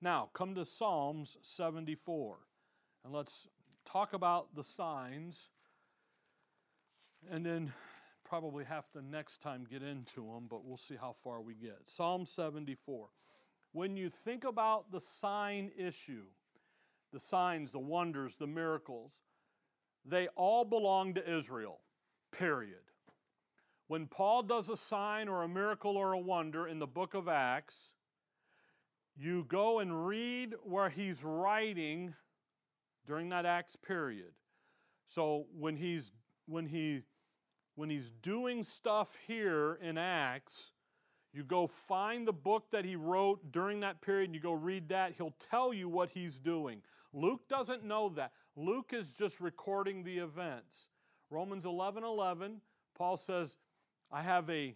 [0.00, 2.38] Now, come to Psalms 74,
[3.04, 3.48] and let's
[3.84, 5.50] talk about the signs
[7.30, 7.72] and then
[8.26, 11.78] probably have to next time get into them, but we'll see how far we get.
[11.84, 13.08] Psalm 74.
[13.72, 16.24] When you think about the sign issue,
[17.12, 19.20] the signs, the wonders, the miracles,
[20.04, 21.78] they all belong to Israel,
[22.32, 22.80] period.
[23.88, 27.28] When Paul does a sign or a miracle or a wonder in the book of
[27.28, 27.92] Acts,
[29.16, 32.12] you go and read where he's writing
[33.06, 34.32] during that Acts period.
[35.06, 36.10] So when he's
[36.48, 37.02] when he
[37.76, 40.72] when he's doing stuff here in Acts,
[41.32, 44.88] you go find the book that he wrote during that period and you go read
[44.88, 45.12] that.
[45.16, 46.82] He'll tell you what he's doing.
[47.12, 48.32] Luke doesn't know that.
[48.56, 50.88] Luke is just recording the events.
[51.30, 52.60] Romans 11 11,
[52.96, 53.58] Paul says,
[54.10, 54.74] I have a,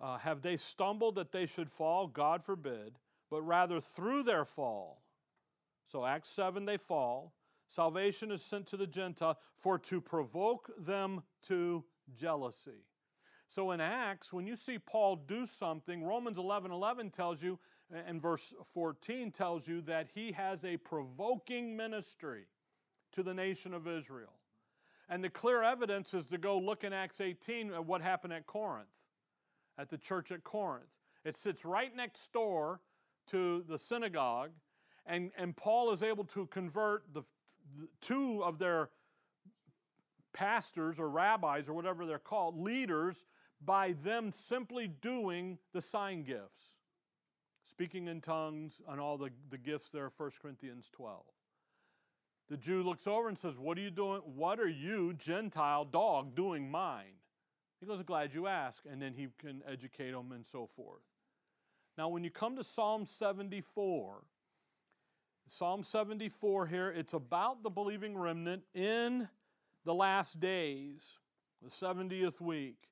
[0.00, 2.08] uh, have they stumbled that they should fall?
[2.08, 2.98] God forbid,
[3.30, 5.02] but rather through their fall.
[5.86, 7.34] So, Acts 7, they fall.
[7.74, 11.82] Salvation is sent to the Gentile for to provoke them to
[12.14, 12.86] jealousy.
[13.48, 17.58] So in Acts, when you see Paul do something, Romans 11 11 tells you,
[17.92, 22.44] and verse 14 tells you that he has a provoking ministry
[23.10, 24.34] to the nation of Israel.
[25.08, 28.46] And the clear evidence is to go look in Acts 18 at what happened at
[28.46, 28.86] Corinth,
[29.78, 30.94] at the church at Corinth.
[31.24, 32.82] It sits right next door
[33.30, 34.50] to the synagogue,
[35.06, 37.24] and, and Paul is able to convert the
[38.00, 38.90] two of their
[40.32, 43.26] pastors or rabbis or whatever they're called, leaders,
[43.64, 46.80] by them simply doing the sign gifts,
[47.64, 51.24] speaking in tongues and all the, the gifts there, 1 Corinthians 12.
[52.50, 54.20] The Jew looks over and says, What are you doing?
[54.34, 57.14] What are you, Gentile dog, doing mine?
[57.80, 58.84] He goes, Glad you asked.
[58.84, 61.00] And then he can educate them and so forth.
[61.96, 64.24] Now, when you come to Psalm 74,
[65.46, 69.28] Psalm 74 here, it's about the believing remnant in
[69.84, 71.18] the last days,
[71.62, 72.88] the 70th week.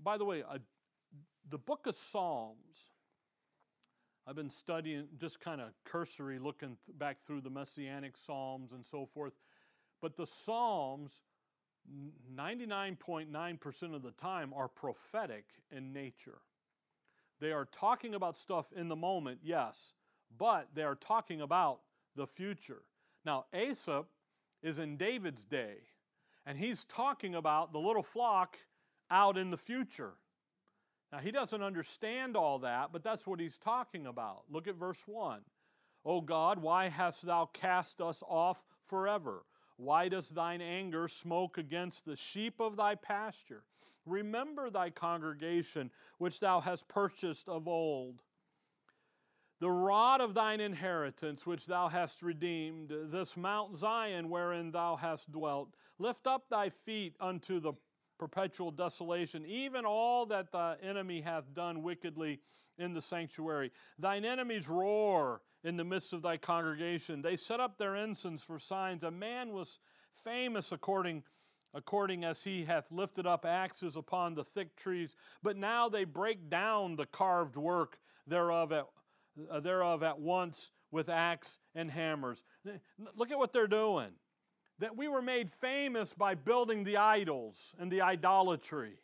[0.00, 0.58] By the way, I,
[1.48, 2.92] the book of Psalms,
[4.28, 9.04] I've been studying just kind of cursory looking back through the Messianic Psalms and so
[9.04, 9.32] forth,
[10.00, 11.22] but the Psalms,
[12.32, 16.38] 99.9% of the time, are prophetic in nature.
[17.40, 19.94] They are talking about stuff in the moment, yes
[20.38, 21.80] but they are talking about
[22.16, 22.82] the future.
[23.24, 24.06] Now, Asaph
[24.62, 25.76] is in David's day,
[26.46, 28.56] and he's talking about the little flock
[29.10, 30.14] out in the future.
[31.12, 34.44] Now, he doesn't understand all that, but that's what he's talking about.
[34.50, 35.40] Look at verse 1.
[36.04, 39.44] O God, why hast thou cast us off forever?
[39.76, 43.64] Why does thine anger smoke against the sheep of thy pasture?
[44.06, 48.22] Remember thy congregation which thou hast purchased of old
[49.60, 55.30] the rod of thine inheritance which thou hast redeemed, this Mount Zion wherein thou hast
[55.30, 55.68] dwelt.
[55.98, 57.74] Lift up thy feet unto the
[58.18, 62.40] perpetual desolation, even all that the enemy hath done wickedly
[62.78, 63.70] in the sanctuary.
[63.98, 67.20] Thine enemies roar in the midst of thy congregation.
[67.20, 69.04] They set up their ensigns for signs.
[69.04, 69.78] A man was
[70.12, 71.22] famous according
[71.72, 75.14] according as he hath lifted up axes upon the thick trees.
[75.40, 78.72] But now they break down the carved work thereof
[79.48, 82.42] uh, thereof at once with axe and hammers.
[83.14, 84.10] Look at what they're doing.
[84.80, 88.94] That we were made famous by building the idols and the idolatry.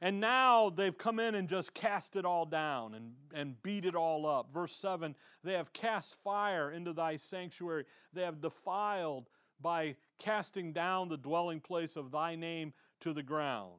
[0.00, 3.94] And now they've come in and just cast it all down and, and beat it
[3.94, 4.52] all up.
[4.52, 9.28] Verse 7 they have cast fire into thy sanctuary, they have defiled
[9.60, 13.78] by casting down the dwelling place of thy name to the ground.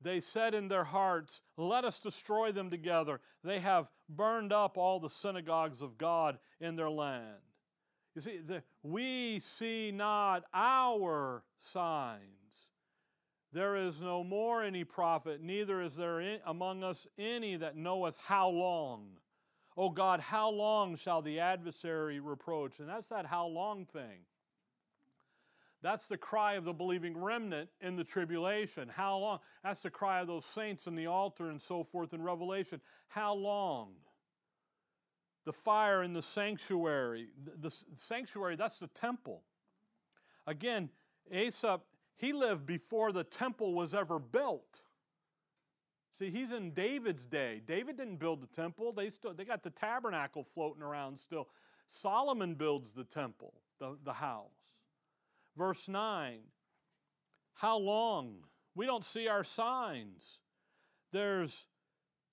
[0.00, 3.20] They said in their hearts, Let us destroy them together.
[3.42, 7.36] They have burned up all the synagogues of God in their land.
[8.14, 12.22] You see, the, we see not our signs.
[13.52, 18.50] There is no more any prophet, neither is there among us any that knoweth how
[18.50, 19.12] long.
[19.76, 22.78] O oh God, how long shall the adversary reproach?
[22.80, 24.26] And that's that how long thing.
[25.80, 28.88] That's the cry of the believing remnant in the tribulation.
[28.88, 29.38] How long?
[29.62, 32.80] That's the cry of those saints in the altar and so forth in Revelation.
[33.08, 33.94] How long?
[35.44, 37.28] The fire in the sanctuary.
[37.60, 39.44] The sanctuary, that's the temple.
[40.48, 40.90] Again,
[41.30, 41.80] Asaph,
[42.16, 44.82] he lived before the temple was ever built.
[46.14, 47.62] See, he's in David's day.
[47.64, 48.92] David didn't build the temple.
[48.92, 51.48] They still they got the tabernacle floating around still.
[51.86, 54.77] Solomon builds the temple, the, the house.
[55.58, 56.38] Verse 9
[57.54, 58.36] How long?
[58.76, 60.38] We don't see our signs.
[61.12, 61.66] There's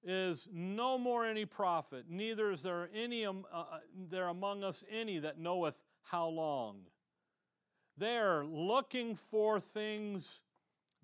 [0.07, 3.63] is no more any prophet, neither is there any um, uh,
[4.11, 6.81] there among us any that knoweth how long.
[7.97, 10.41] They are looking for things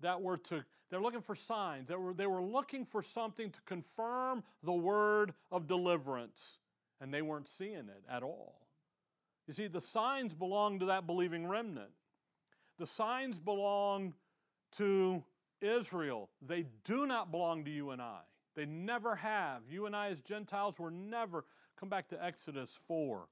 [0.00, 3.60] that were to they're looking for signs that were they were looking for something to
[3.62, 6.58] confirm the word of deliverance
[7.00, 8.66] and they weren't seeing it at all
[9.46, 11.90] you see the signs belong to that believing remnant
[12.82, 14.12] the signs belong
[14.72, 15.22] to
[15.60, 16.28] Israel.
[16.44, 18.22] They do not belong to you and I.
[18.56, 19.60] They never have.
[19.70, 21.44] You and I, as Gentiles, were never,
[21.76, 23.28] come back to Exodus 4.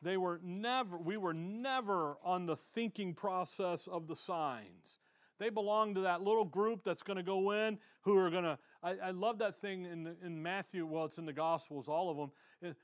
[0.00, 5.00] They were never, we were never on the thinking process of the signs.
[5.40, 8.58] They belong to that little group that's going to go in, who are going to.
[8.84, 12.16] I, I love that thing in, in Matthew, well, it's in the Gospels, all of
[12.16, 12.30] them.
[12.62, 12.76] It,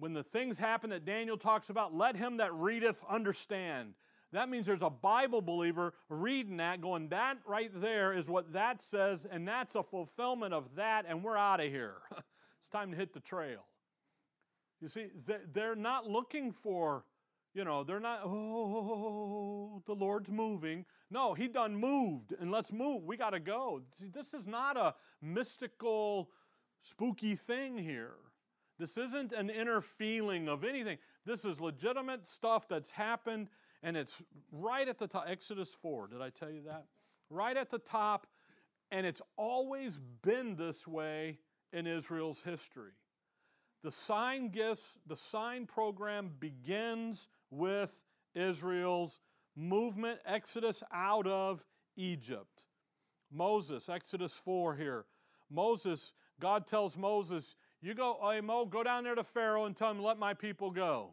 [0.00, 3.94] when the things happen that Daniel talks about, let him that readeth understand.
[4.32, 8.82] That means there's a Bible believer reading that, going, that right there is what that
[8.82, 11.94] says, and that's a fulfillment of that, and we're out of here.
[12.60, 13.64] it's time to hit the trail.
[14.80, 15.06] You see,
[15.52, 17.04] they're not looking for,
[17.54, 20.84] you know, they're not, oh, the Lord's moving.
[21.10, 23.04] No, He done moved, and let's move.
[23.04, 23.80] We got to go.
[23.96, 26.28] See, this is not a mystical,
[26.80, 28.12] spooky thing here.
[28.78, 30.98] This isn't an inner feeling of anything.
[31.24, 33.48] This is legitimate stuff that's happened
[33.82, 34.22] and it's
[34.52, 35.24] right at the top.
[35.28, 36.86] Exodus 4, did I tell you that?
[37.30, 38.26] Right at the top,
[38.90, 41.38] and it's always been this way
[41.72, 42.92] in Israel's history.
[43.84, 48.02] The sign gifts, the sign program begins with
[48.34, 49.20] Israel's
[49.54, 51.64] movement, Exodus out of
[51.96, 52.64] Egypt.
[53.30, 55.04] Moses, Exodus 4 here.
[55.50, 59.90] Moses, God tells Moses, You go, hey, Mo, go down there to Pharaoh and tell
[59.90, 61.10] him, Let my people go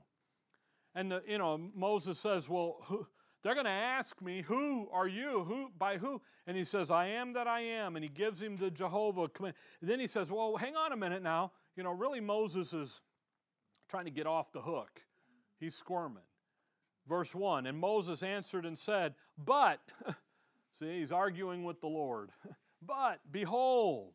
[0.95, 3.05] and the, you know Moses says, "Well, who,
[3.43, 5.43] they're going to ask me, "Who are you?
[5.43, 8.57] Who by who?" And he says, "I am that I am." And he gives him
[8.57, 9.55] the Jehovah command.
[9.81, 11.51] then he says, "Well, hang on a minute now.
[11.75, 13.01] You know, really Moses is
[13.89, 15.01] trying to get off the hook.
[15.59, 16.23] He's squirming."
[17.07, 19.79] Verse 1, and Moses answered and said, "But
[20.73, 22.31] See, he's arguing with the Lord.
[22.87, 24.13] But behold,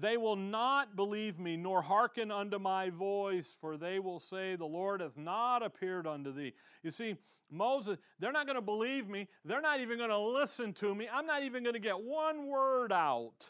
[0.00, 4.64] they will not believe me, nor hearken unto my voice, for they will say, The
[4.64, 6.54] Lord hath not appeared unto thee.
[6.82, 7.16] You see,
[7.50, 9.28] Moses, they're not going to believe me.
[9.44, 11.06] They're not even going to listen to me.
[11.12, 13.46] I'm not even going to get one word out.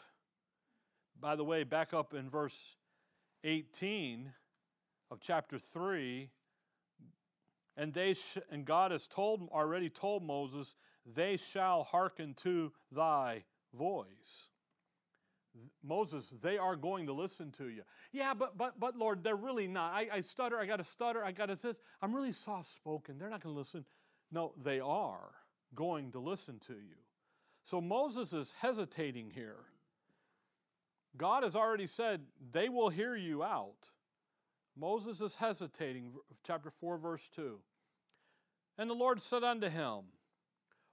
[1.17, 2.75] By the way, back up in verse
[3.45, 4.33] 18
[5.09, 6.29] of chapter 3
[7.77, 10.75] and they sh- and God has told already told Moses
[11.05, 13.43] they shall hearken to thy
[13.73, 14.49] voice
[15.83, 17.81] Moses, they are going to listen to you.
[18.11, 19.93] Yeah, but but but Lord, they're really not.
[19.93, 21.81] I, I stutter, I gotta stutter, I gotta this.
[22.01, 23.17] I'm really soft spoken.
[23.17, 23.85] They're not gonna listen.
[24.31, 25.31] No, they are
[25.75, 26.97] going to listen to you.
[27.63, 29.57] So Moses is hesitating here.
[31.17, 32.21] God has already said,
[32.53, 33.89] they will hear you out.
[34.77, 36.13] Moses is hesitating,
[36.47, 37.59] chapter 4, verse 2.
[38.77, 40.03] And the Lord said unto him,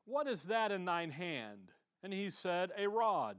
[0.05, 1.71] What is that in thine hand?
[2.03, 3.37] And he said, A rod.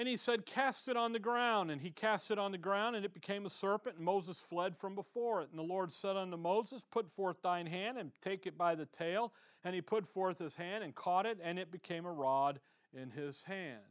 [0.00, 1.70] And he said, Cast it on the ground.
[1.70, 4.74] And he cast it on the ground, and it became a serpent, and Moses fled
[4.74, 5.50] from before it.
[5.50, 8.86] And the Lord said unto Moses, Put forth thine hand, and take it by the
[8.86, 9.34] tail.
[9.62, 12.60] And he put forth his hand, and caught it, and it became a rod
[12.94, 13.82] in his hand.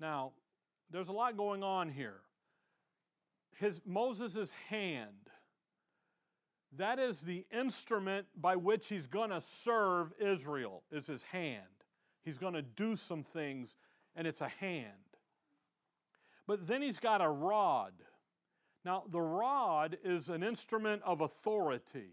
[0.00, 0.32] Now,
[0.90, 2.20] there's a lot going on here.
[3.58, 5.28] His, Moses' hand,
[6.78, 11.60] that is the instrument by which he's going to serve Israel, is his hand.
[12.24, 13.76] He's going to do some things,
[14.16, 14.90] and it's a hand.
[16.46, 17.92] But then he's got a rod.
[18.84, 22.10] Now, the rod is an instrument of authority.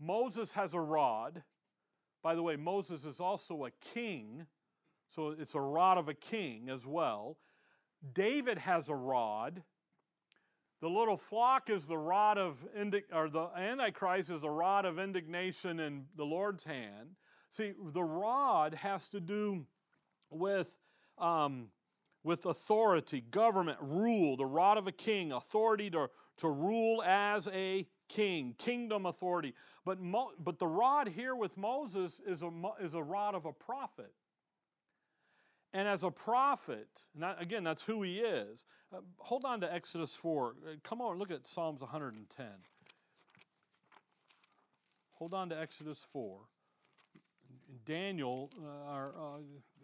[0.00, 1.42] Moses has a rod.
[2.22, 4.46] By the way, Moses is also a king,
[5.08, 7.36] so it's a rod of a king as well.
[8.14, 9.62] David has a rod.
[10.80, 12.64] The little flock is the rod of,
[13.12, 17.16] or the Antichrist is the rod of indignation in the Lord's hand.
[17.50, 19.66] See, the rod has to do
[20.30, 20.78] with
[21.18, 21.68] um,
[22.26, 27.86] with authority, government, rule, the rod of a king, authority to, to rule as a
[28.08, 29.54] king, kingdom authority.
[29.84, 32.50] But, Mo, but the rod here with Moses is a,
[32.80, 34.10] is a rod of a prophet.
[35.72, 36.88] And as a prophet,
[37.38, 38.64] again, that's who he is.
[38.92, 40.48] Uh, hold on to Exodus 4.
[40.48, 42.44] Uh, come on, look at Psalms 110.
[45.12, 46.40] Hold on to Exodus 4.
[47.84, 49.14] Daniel, uh, or,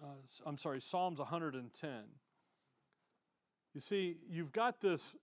[0.02, 0.08] uh, uh,
[0.44, 1.90] I'm sorry, Psalms 110.
[3.74, 5.16] You see, you've got this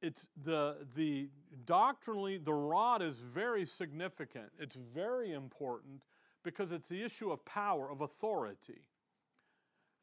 [0.00, 1.30] it's the the
[1.64, 4.50] doctrinally the rod is very significant.
[4.58, 6.02] It's very important
[6.42, 8.80] because it's the issue of power, of authority.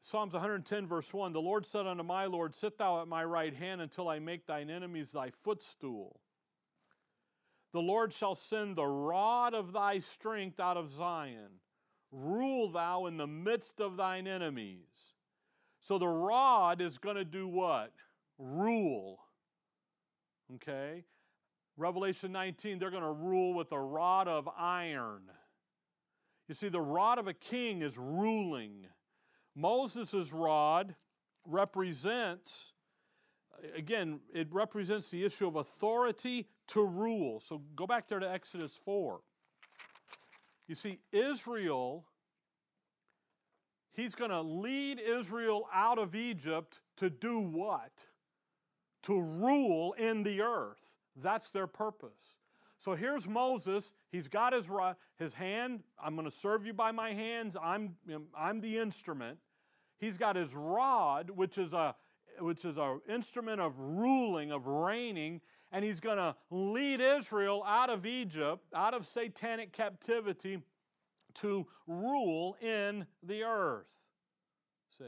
[0.02, 3.52] Psalms 110, verse 1 The Lord said unto my Lord, Sit thou at my right
[3.54, 6.20] hand until I make thine enemies thy footstool.
[7.74, 11.50] The Lord shall send the rod of thy strength out of Zion.
[12.10, 15.12] Rule thou in the midst of thine enemies.
[15.80, 17.92] So the rod is going to do what?
[18.38, 19.18] Rule.
[20.56, 21.04] Okay?
[21.76, 25.22] Revelation 19, they're going to rule with a rod of iron.
[26.48, 28.86] You see, the rod of a king is ruling.
[29.56, 30.94] Moses' rod
[31.46, 32.72] represents,
[33.74, 37.40] again, it represents the issue of authority to rule.
[37.40, 39.20] So go back there to Exodus 4.
[40.68, 42.04] You see, Israel
[43.92, 47.90] he's going to lead Israel out of Egypt to do what?
[49.04, 50.96] To rule in the earth.
[51.16, 52.38] That's their purpose.
[52.78, 53.92] So here's Moses.
[54.10, 54.68] He's got his,
[55.18, 55.82] his hand.
[56.02, 57.56] I'm going to serve you by my hands.
[57.62, 59.38] I'm, um, I'm the instrument.
[59.98, 61.94] He's got his rod, which is a
[62.38, 67.90] which is an instrument of ruling, of reigning, and he's going to lead Israel out
[67.90, 70.60] of Egypt, out of satanic captivity,
[71.36, 73.96] to rule in the earth.
[74.98, 75.04] See.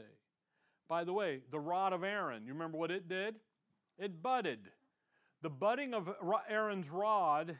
[0.87, 3.35] By the way, the rod of Aaron, you remember what it did?
[3.97, 4.59] It budded.
[5.41, 6.13] The budding of
[6.49, 7.57] Aaron's rod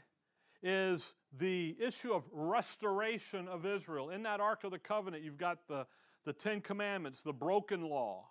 [0.62, 4.10] is the issue of restoration of Israel.
[4.12, 5.86] In that Ark of the Covenant, you've got the,
[6.26, 8.28] the Ten Commandments, the broken law,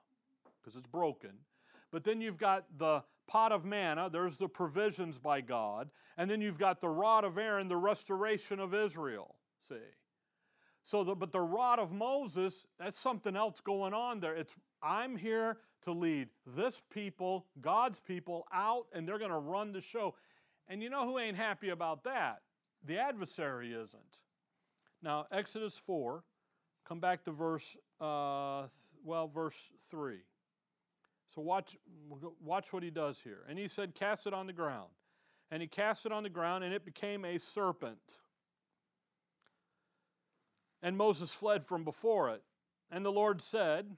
[0.61, 1.33] because it's broken.
[1.91, 5.91] But then you've got the pot of manna, there's the provisions by God.
[6.19, 9.37] And then you've got the rod of Aaron, the restoration of Israel.
[9.63, 9.75] See?
[10.83, 14.35] So, the, but the rod of Moses, that's something else going on there.
[14.35, 19.73] It's, I'm here to lead this people, God's people, out, and they're going to run
[19.73, 20.15] the show.
[20.69, 22.41] And you know who ain't happy about that?
[22.85, 24.19] The adversary isn't.
[25.01, 26.25] Now, Exodus 4,
[26.87, 28.65] come back to verse, uh,
[29.05, 30.17] well, verse 3.
[31.35, 31.77] So watch,
[32.45, 33.39] watch what he does here.
[33.49, 34.91] And he said, Cast it on the ground.
[35.51, 38.19] And he cast it on the ground, and it became a serpent.
[40.83, 42.43] And Moses fled from before it.
[42.91, 43.97] And the Lord said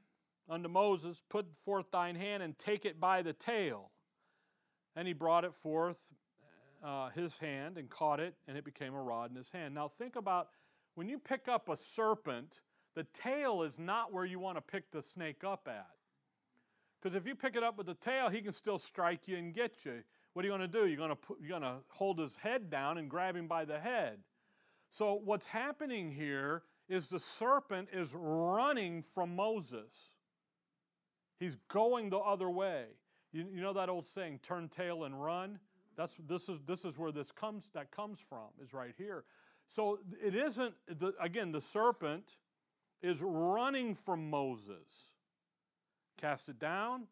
[0.49, 3.91] unto Moses, Put forth thine hand and take it by the tail.
[4.95, 5.99] And he brought it forth
[6.85, 9.75] uh, his hand and caught it, and it became a rod in his hand.
[9.75, 10.49] Now think about
[10.95, 12.61] when you pick up a serpent,
[12.95, 15.87] the tail is not where you want to pick the snake up at.
[17.03, 19.55] Because if you pick it up with the tail, he can still strike you and
[19.55, 20.03] get you.
[20.35, 20.87] What are you going to do?
[20.87, 23.65] You're going to, put, you're going to hold his head down and grab him by
[23.65, 24.19] the head.
[24.89, 30.11] So, what's happening here is the serpent is running from Moses.
[31.41, 32.85] He's going the other way.
[33.33, 35.59] You, you know that old saying, turn tail and run?
[35.97, 39.25] That's, this, is, this is where this comes, that comes from, is right here.
[39.67, 40.75] So it isn't,
[41.21, 42.37] again, the serpent
[43.03, 45.13] is running from Moses.
[46.19, 47.05] Cast it down,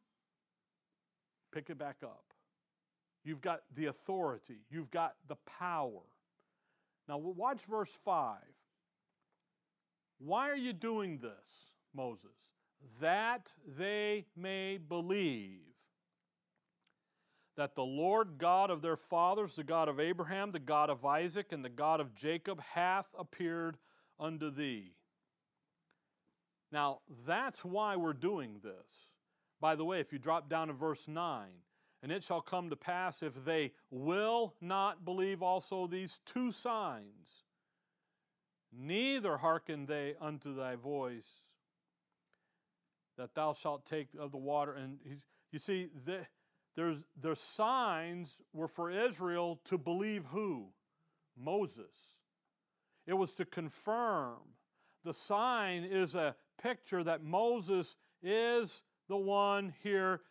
[1.52, 2.24] pick it back up.
[3.24, 6.02] You've got the authority, you've got the power.
[7.08, 8.38] Now, watch verse 5.
[10.24, 12.52] Why are you doing this, Moses?
[13.00, 15.62] That they may believe
[17.56, 21.50] that the Lord God of their fathers, the God of Abraham, the God of Isaac,
[21.52, 23.78] and the God of Jacob, hath appeared
[24.18, 24.94] unto thee.
[26.70, 29.08] Now, that's why we're doing this.
[29.60, 31.48] By the way, if you drop down to verse 9,
[32.02, 37.44] and it shall come to pass if they will not believe also these two signs
[38.72, 41.42] neither hearken they unto thy voice
[43.18, 44.72] that thou shalt take of the water.
[44.72, 44.98] And
[45.52, 46.20] you see, the,
[46.74, 50.68] there's, the signs were for Israel to believe who?
[51.36, 52.18] Moses.
[53.06, 54.38] It was to confirm.
[55.04, 60.22] The sign is a picture that Moses is the one here.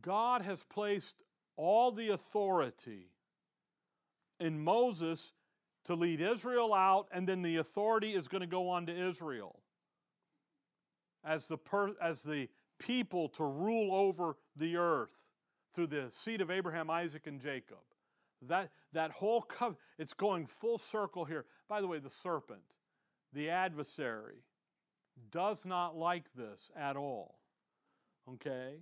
[0.00, 1.22] God has placed
[1.56, 3.08] all the authority
[4.40, 5.32] in Moses
[5.86, 9.60] to lead Israel out, and then the authority is going to go on to Israel
[11.24, 12.48] as the, per, as the
[12.80, 15.24] people to rule over the earth
[15.74, 17.78] through the seed of Abraham, Isaac, and Jacob.
[18.46, 21.44] That, that whole covenant, it's going full circle here.
[21.68, 22.62] By the way, the serpent,
[23.32, 24.42] the adversary,
[25.30, 27.38] does not like this at all.
[28.34, 28.80] Okay?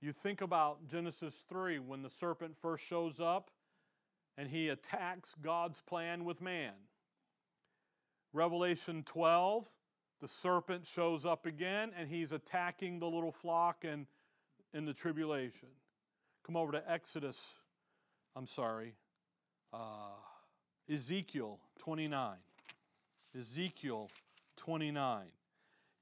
[0.00, 3.50] You think about Genesis 3 when the serpent first shows up
[4.38, 6.72] and he attacks God's plan with man.
[8.32, 9.66] Revelation 12,
[10.20, 14.06] the serpent shows up again and he's attacking the little flock and
[14.74, 15.68] in, in the tribulation.
[16.44, 17.54] Come over to Exodus,
[18.36, 18.94] I'm sorry,
[19.72, 20.10] uh,
[20.90, 22.36] Ezekiel 29.
[23.36, 24.10] Ezekiel
[24.56, 25.24] 29.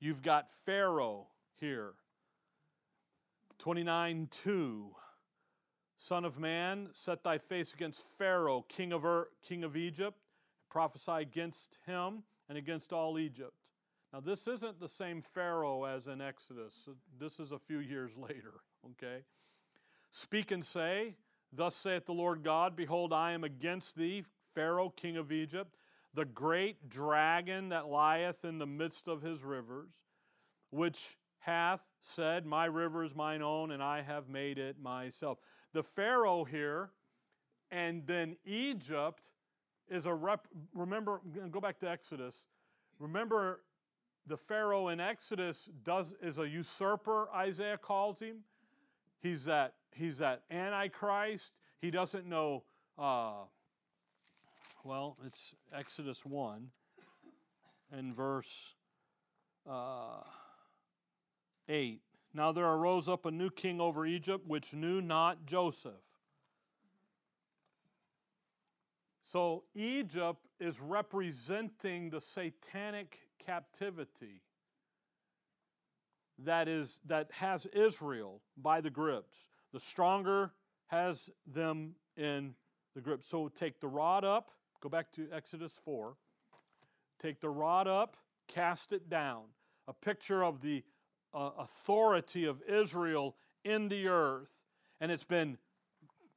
[0.00, 1.28] You've got Pharaoh
[1.58, 1.92] here.
[3.58, 4.88] 29 2.
[5.98, 9.04] Son of man, set thy face against Pharaoh, king of,
[9.42, 10.18] king of Egypt,
[10.70, 13.54] prophesy against him and against all Egypt.
[14.12, 16.88] Now, this isn't the same Pharaoh as in Exodus.
[17.18, 18.54] This is a few years later,
[18.92, 19.22] okay?
[20.10, 21.16] Speak and say,
[21.52, 24.24] Thus saith the Lord God, Behold, I am against thee,
[24.54, 25.76] Pharaoh, king of Egypt,
[26.12, 29.90] the great dragon that lieth in the midst of his rivers,
[30.70, 35.38] which hath said, My river is mine own, and I have made it myself
[35.74, 36.90] the Pharaoh here,
[37.70, 39.32] and then Egypt
[39.88, 40.46] is a rep.
[40.72, 41.20] Remember,
[41.50, 42.46] go back to Exodus.
[43.00, 43.60] Remember,
[44.26, 47.28] the Pharaoh in Exodus does is a usurper.
[47.34, 48.38] Isaiah calls him.
[49.20, 49.74] He's that.
[49.94, 51.52] He's that antichrist.
[51.80, 52.62] He doesn't know.
[52.96, 53.42] Uh,
[54.84, 56.68] well, it's Exodus one
[57.92, 58.74] and verse
[59.68, 60.22] uh,
[61.68, 62.00] eight.
[62.34, 65.92] Now there arose up a new king over Egypt, which knew not Joseph.
[69.22, 74.42] So Egypt is representing the satanic captivity
[76.40, 79.48] that is that has Israel by the grips.
[79.72, 80.50] The stronger
[80.88, 82.54] has them in
[82.96, 83.22] the grip.
[83.22, 86.16] So take the rod up, go back to Exodus 4.
[87.20, 88.16] Take the rod up,
[88.48, 89.44] cast it down.
[89.86, 90.82] A picture of the
[91.34, 94.54] authority of Israel in the earth,
[95.00, 95.58] and it's been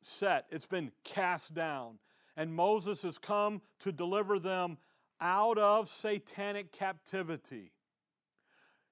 [0.02, 2.00] set, it's been cast down.
[2.36, 4.78] And Moses has come to deliver them
[5.20, 7.72] out of satanic captivity.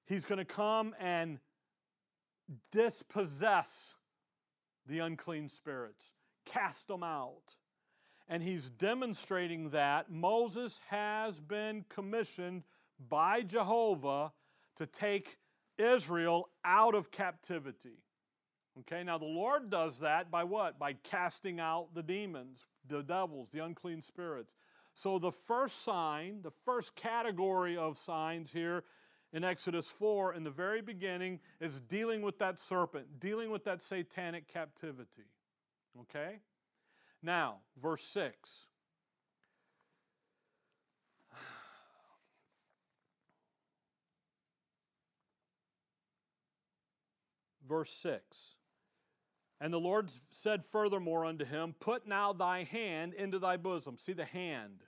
[0.04, 1.38] He's going to come and
[2.72, 3.94] dispossess
[4.86, 6.12] the unclean spirits,
[6.44, 7.56] cast them out.
[8.28, 12.64] And he's demonstrating that Moses has been commissioned
[13.08, 14.32] by Jehovah
[14.76, 15.38] to take
[15.78, 17.98] Israel out of captivity.
[18.80, 20.78] Okay, now the Lord does that by what?
[20.78, 24.52] By casting out the demons, the devils, the unclean spirits.
[24.94, 28.84] So the first sign, the first category of signs here
[29.32, 33.82] in Exodus 4 in the very beginning is dealing with that serpent, dealing with that
[33.82, 35.24] satanic captivity.
[36.02, 36.40] Okay?
[37.22, 38.68] Now, verse 6.
[47.66, 48.56] verse 6.
[49.60, 53.96] And the Lord said furthermore unto him, Put now thy hand into thy bosom.
[53.96, 54.82] See the hand,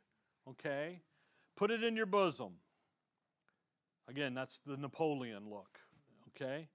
[0.49, 1.01] okay?
[1.57, 2.53] Put it in your bosom.
[4.09, 5.79] Again, that's the Napoleon look,
[6.31, 6.68] okay?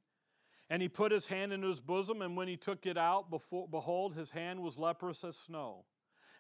[0.70, 3.68] And he put his hand into his bosom, and when he took it out, before,
[3.68, 5.86] behold, his hand was leprous as snow.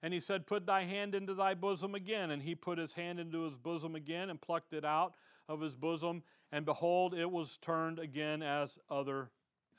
[0.01, 2.31] And he said, Put thy hand into thy bosom again.
[2.31, 5.13] And he put his hand into his bosom again and plucked it out
[5.47, 6.23] of his bosom.
[6.51, 9.29] And behold, it was turned again as other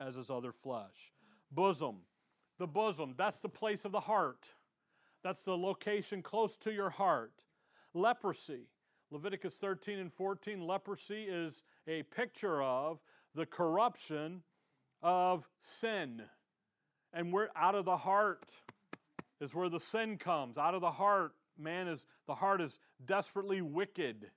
[0.00, 1.12] as his other flesh.
[1.50, 1.98] Bosom,
[2.58, 4.50] the bosom, that's the place of the heart.
[5.22, 7.44] That's the location close to your heart.
[7.94, 8.64] Leprosy,
[9.10, 13.00] Leviticus 13 and 14, leprosy is a picture of
[13.34, 14.42] the corruption
[15.02, 16.22] of sin.
[17.12, 18.50] And we're out of the heart
[19.40, 20.58] is where the sin comes.
[20.58, 24.30] Out of the heart, man is the heart is desperately wicked.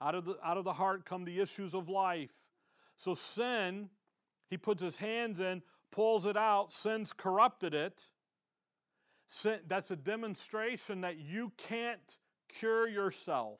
[0.00, 2.30] Out of the, out of the heart come the issues of life.
[2.96, 3.88] So sin
[4.48, 8.08] he puts his hands in, pulls it out, sin's corrupted it.
[9.26, 12.18] Sin, that's a demonstration that you can't
[12.48, 13.58] cure yourself.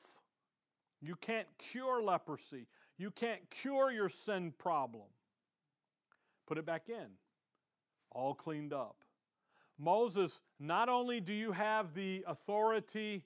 [1.01, 2.67] You can't cure leprosy.
[2.97, 5.07] You can't cure your sin problem.
[6.47, 7.07] Put it back in,
[8.11, 9.03] all cleaned up.
[9.77, 13.25] Moses, not only do you have the authority,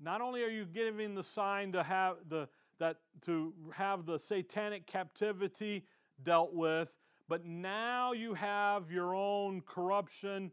[0.00, 4.86] not only are you giving the sign to have the that to have the satanic
[4.86, 5.84] captivity
[6.22, 6.96] dealt with,
[7.28, 10.50] but now you have your own corruption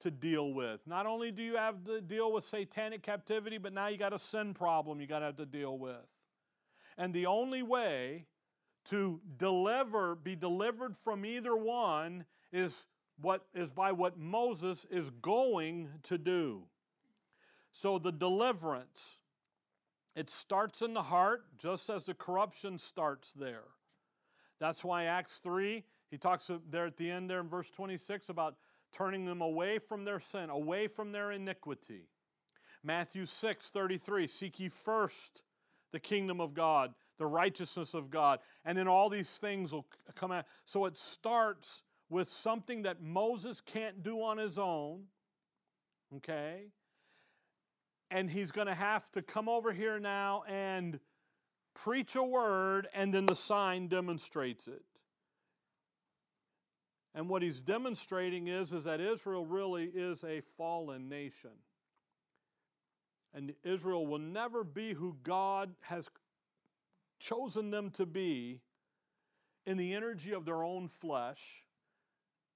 [0.00, 0.80] to deal with.
[0.86, 4.18] Not only do you have to deal with satanic captivity, but now you got a
[4.18, 5.96] sin problem you got to have to deal with.
[6.96, 8.26] And the only way
[8.86, 12.86] to deliver be delivered from either one is
[13.20, 16.62] what is by what Moses is going to do.
[17.72, 19.18] So the deliverance
[20.16, 23.62] it starts in the heart just as the corruption starts there.
[24.60, 28.56] That's why Acts 3, he talks there at the end there in verse 26 about
[28.92, 32.06] turning them away from their sin, away from their iniquity.
[32.82, 35.42] Matthew 6, 33, seek ye first
[35.92, 40.32] the kingdom of God, the righteousness of God, and then all these things will come
[40.32, 40.44] out.
[40.64, 45.04] So it starts with something that Moses can't do on his own,
[46.16, 46.64] okay?
[48.10, 50.98] And he's going to have to come over here now and
[51.84, 54.82] preach a word, and then the sign demonstrates it.
[57.14, 61.52] And what he's demonstrating is, is that Israel really is a fallen nation.
[63.32, 66.08] And Israel will never be who God has
[67.20, 68.60] chosen them to be
[69.66, 71.64] in the energy of their own flesh.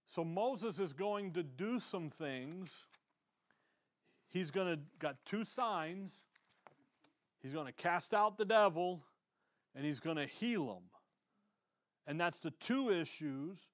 [0.06, 2.86] So Moses is going to do some things.
[4.28, 6.24] He's going to got two signs.
[7.40, 9.02] He's going to cast out the devil
[9.74, 10.82] and he's going to heal them.
[12.06, 13.70] And that's the two issues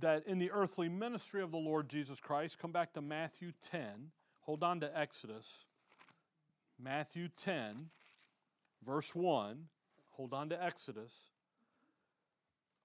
[0.00, 4.10] that in the earthly ministry of the Lord Jesus Christ, come back to Matthew 10,
[4.40, 5.64] hold on to Exodus.
[6.82, 7.90] Matthew 10,
[8.84, 9.66] verse 1,
[10.10, 11.26] hold on to Exodus.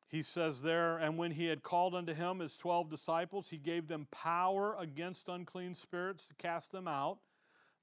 [0.08, 3.88] He says there, and when he had called unto him his twelve disciples, he gave
[3.88, 7.18] them power against unclean spirits to cast them out.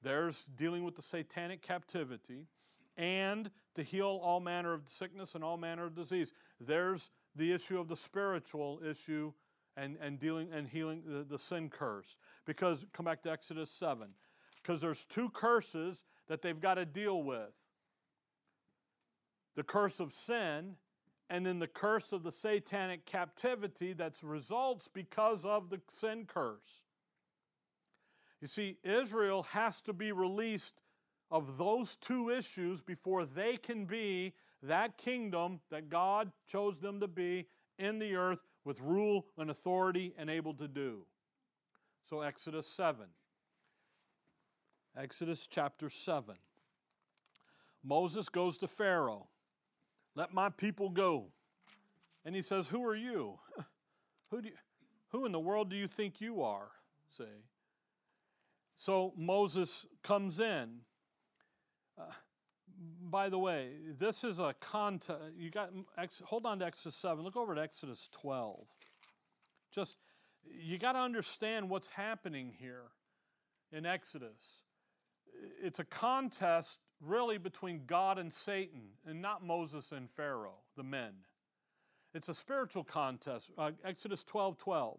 [0.03, 2.47] There's dealing with the satanic captivity
[2.97, 6.32] and to heal all manner of sickness and all manner of disease.
[6.61, 9.32] There's the issue of the spiritual issue
[9.76, 12.16] and, and dealing and healing the, the sin curse.
[12.47, 14.09] Because come back to Exodus 7.
[14.62, 17.53] Because there's two curses that they've got to deal with.
[19.57, 20.76] The curse of sin
[21.28, 26.82] and then the curse of the satanic captivity that results because of the sin curse.
[28.40, 30.80] You see, Israel has to be released
[31.31, 37.09] of those two issues before they can be that kingdom that God chose them to
[37.09, 37.47] be
[37.79, 41.05] in the earth with rule and authority and able to do.
[42.05, 43.07] So, Exodus 7.
[44.97, 46.37] Exodus chapter 7.
[47.85, 49.29] Moses goes to Pharaoh,
[50.16, 51.27] let my people go.
[52.24, 53.39] And he says, Who are you?
[54.31, 54.55] who, do you,
[55.11, 56.68] who in the world do you think you are?
[57.11, 57.24] Say.
[58.74, 60.81] So Moses comes in
[63.11, 65.22] by the way, this is a context.
[65.36, 65.70] You got
[66.24, 67.24] hold on to Exodus seven.
[67.24, 68.66] Look over at Exodus twelve.
[69.72, 69.99] Just
[70.44, 72.84] you got to understand what's happening here
[73.72, 74.62] in Exodus.
[75.62, 81.12] It's a contest really between God and Satan, and not Moses and Pharaoh, the men.
[82.14, 83.51] It's a spiritual contest.
[83.59, 84.99] Uh, Exodus 12 12.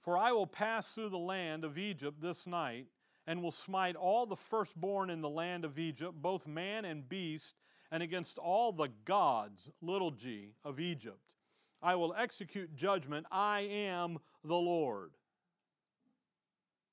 [0.00, 2.86] For I will pass through the land of Egypt this night,
[3.28, 7.56] and will smite all the firstborn in the land of Egypt, both man and beast,
[7.92, 11.34] and against all the gods, little g, of Egypt.
[11.82, 13.26] I will execute judgment.
[13.30, 15.10] I am the Lord.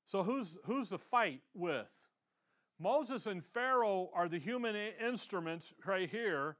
[0.05, 1.87] So, who's, who's the fight with?
[2.79, 6.57] Moses and Pharaoh are the human instruments right here,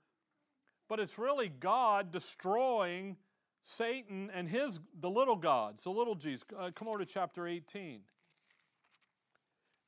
[0.87, 3.17] but it's really God destroying
[3.61, 6.45] Satan and his the little gods, the little g's.
[6.57, 7.99] Uh, come over to chapter 18.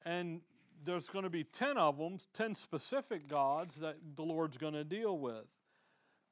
[0.07, 0.39] And
[0.85, 4.85] there's going to be 10 of them, 10 specific gods that the Lord's going to
[4.85, 5.43] deal with.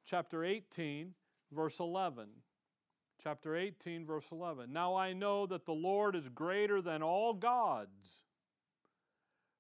[0.06, 1.14] Chapter 18,
[1.52, 2.30] verse 11.
[3.22, 4.72] Chapter 18, verse 11.
[4.72, 8.24] Now I know that the Lord is greater than all gods,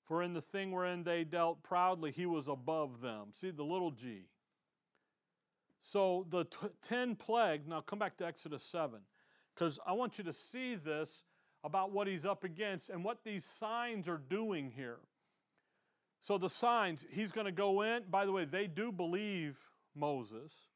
[0.06, 3.30] for in the thing wherein they dealt proudly, he was above them.
[3.34, 4.28] See the little g.
[5.82, 6.46] So the
[6.82, 9.02] 10 plague, now come back to Exodus 7,
[9.54, 11.26] because I want you to see this
[11.66, 15.00] about what he's up against and what these signs are doing here.
[16.22, 18.04] So the signs, he's going to go in.
[18.10, 19.58] By the way, they do believe
[19.96, 20.68] Moses.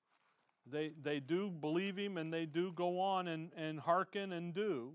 [0.65, 4.93] They, they do believe him and they do go on and, and hearken and do.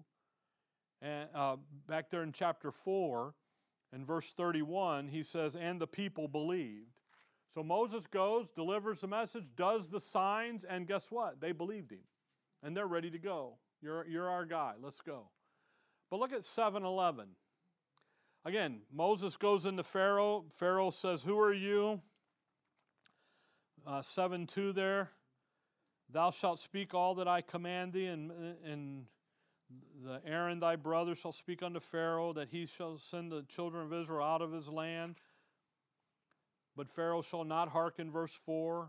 [1.01, 1.57] And uh,
[1.89, 3.33] back there in chapter 4
[3.93, 6.91] and verse 31, he says, And the people believed.
[7.51, 11.41] So Moses goes, delivers the message, does the signs, and guess what?
[11.41, 12.01] They believed him.
[12.65, 13.59] And they're ready to go.
[13.81, 14.73] You're, you're our guy.
[14.83, 15.29] Let's go.
[16.15, 17.27] But look at 7 11.
[18.45, 20.45] Again, Moses goes into Pharaoh.
[20.49, 22.03] Pharaoh says, Who are you?
[23.85, 25.11] Uh, 7 2 there.
[26.12, 28.31] Thou shalt speak all that I command thee, and,
[28.65, 29.07] and
[30.05, 33.93] the Aaron thy brother shall speak unto Pharaoh that he shall send the children of
[33.93, 35.17] Israel out of his land.
[36.77, 38.12] But Pharaoh shall not hearken.
[38.12, 38.89] Verse 4.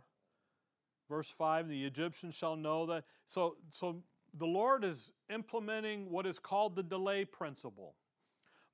[1.10, 3.04] Verse 5 The Egyptians shall know that.
[3.26, 4.04] So, so
[4.38, 7.96] the Lord is implementing what is called the delay principle.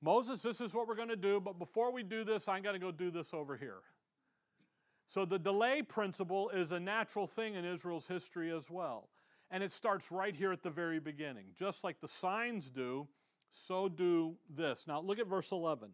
[0.00, 2.74] Moses, this is what we're going to do, but before we do this, I'm going
[2.74, 3.78] to go do this over here.
[5.08, 9.10] So the delay principle is a natural thing in Israel's history as well.
[9.50, 11.44] And it starts right here at the very beginning.
[11.54, 13.06] Just like the signs do,
[13.50, 14.86] so do this.
[14.88, 15.90] Now look at verse 11.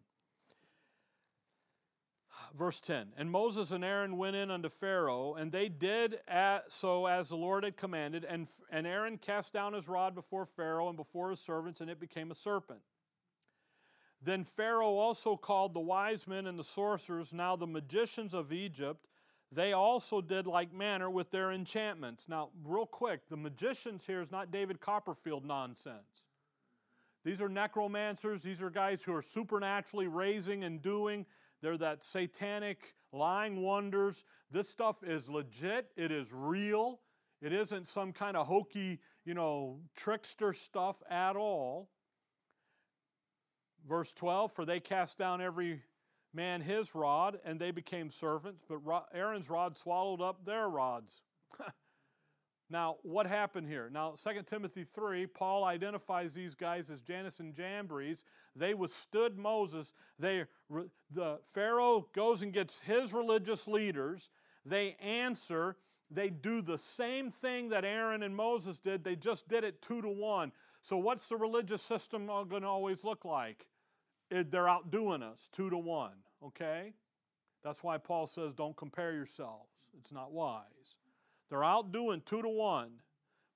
[2.57, 6.19] Verse 10 And Moses and Aaron went in unto Pharaoh, and they did
[6.67, 8.23] so as the Lord had commanded.
[8.25, 11.99] And, and Aaron cast down his rod before Pharaoh and before his servants, and it
[11.99, 12.81] became a serpent.
[14.21, 19.07] Then Pharaoh also called the wise men and the sorcerers, now the magicians of Egypt.
[19.51, 22.29] They also did like manner with their enchantments.
[22.29, 26.25] Now, real quick, the magicians here is not David Copperfield nonsense.
[27.23, 31.25] These are necromancers, these are guys who are supernaturally raising and doing
[31.61, 34.23] they're that satanic lying wonders.
[34.51, 36.99] This stuff is legit, it is real.
[37.41, 41.89] It isn't some kind of hokey, you know, trickster stuff at all.
[43.87, 45.81] Verse 12 For they cast down every
[46.33, 48.81] man his rod, and they became servants, but
[49.13, 51.21] Aaron's rod swallowed up their rods.
[52.71, 53.89] Now, what happened here?
[53.91, 58.23] Now, 2 Timothy 3, Paul identifies these guys as Jannes and Jambres.
[58.55, 59.93] They withstood Moses.
[60.19, 60.45] They,
[61.09, 64.29] the Pharaoh goes and gets his religious leaders.
[64.67, 65.77] They answer.
[66.11, 69.03] They do the same thing that Aaron and Moses did.
[69.03, 70.51] They just did it two to one.
[70.81, 73.65] So, what's the religious system going to always look like?
[74.51, 76.13] they're outdoing us two to one,
[76.45, 76.93] okay?
[77.63, 80.97] That's why Paul says don't compare yourselves, it's not wise.
[81.49, 82.89] They're outdoing two to one.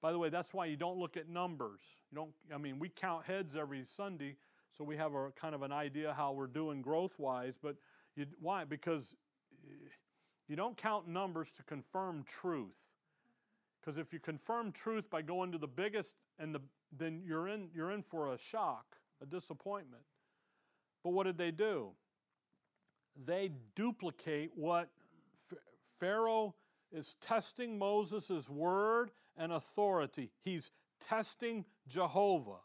[0.01, 1.97] By the way, that's why you don't look at numbers.
[2.11, 2.31] You don't.
[2.53, 4.35] I mean, we count heads every Sunday,
[4.71, 7.57] so we have a kind of an idea how we're doing growth-wise.
[7.61, 7.75] But
[8.15, 8.65] you, why?
[8.65, 9.15] Because
[9.65, 9.69] eh,
[10.49, 12.89] you don't count numbers to confirm truth.
[13.79, 16.61] Because if you confirm truth by going to the biggest and the
[16.95, 18.85] then you're in you're in for a shock,
[19.21, 20.03] a disappointment.
[21.03, 21.89] But what did they do?
[23.25, 24.89] They duplicate what
[25.99, 26.55] Pharaoh
[26.93, 30.29] is testing Moses' word and authority.
[30.43, 32.61] He's testing Jehovah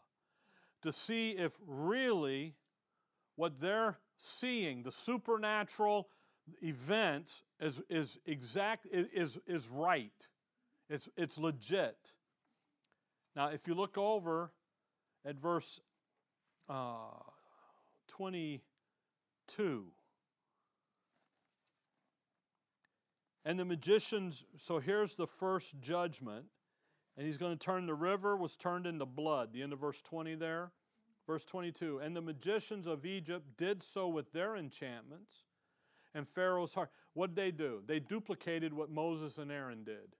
[0.83, 2.55] to see if really
[3.35, 6.07] what they're seeing, the supernatural
[6.61, 10.27] events, is, is exact, is, is right.
[10.89, 12.13] It's, it's legit.
[13.35, 14.51] Now, if you look over
[15.25, 15.79] at verse
[16.69, 17.07] uh,
[18.09, 19.85] 22,
[23.49, 26.45] And the magicians, so here's the first judgment.
[27.17, 29.53] And he's going to turn the river was turned into blood.
[29.53, 30.71] The end of verse 20 there.
[31.25, 35.45] Verse 22 And the magicians of Egypt did so with their enchantments
[36.13, 36.91] and Pharaoh's heart.
[37.15, 37.81] What did they do?
[37.87, 40.15] They duplicated what Moses and Aaron did.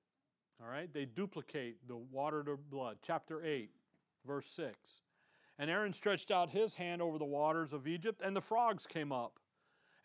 [0.59, 0.91] All right?
[0.91, 2.97] They duplicate the water to blood.
[3.03, 3.69] Chapter 8,
[4.25, 5.03] verse 6.
[5.59, 9.11] And Aaron stretched out his hand over the waters of Egypt, and the frogs came
[9.11, 9.38] up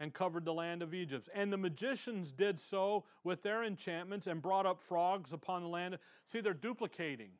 [0.01, 1.29] and covered the land of Egypt.
[1.35, 5.99] And the magicians did so with their enchantments and brought up frogs upon the land.
[6.25, 7.31] See, they're duplicating,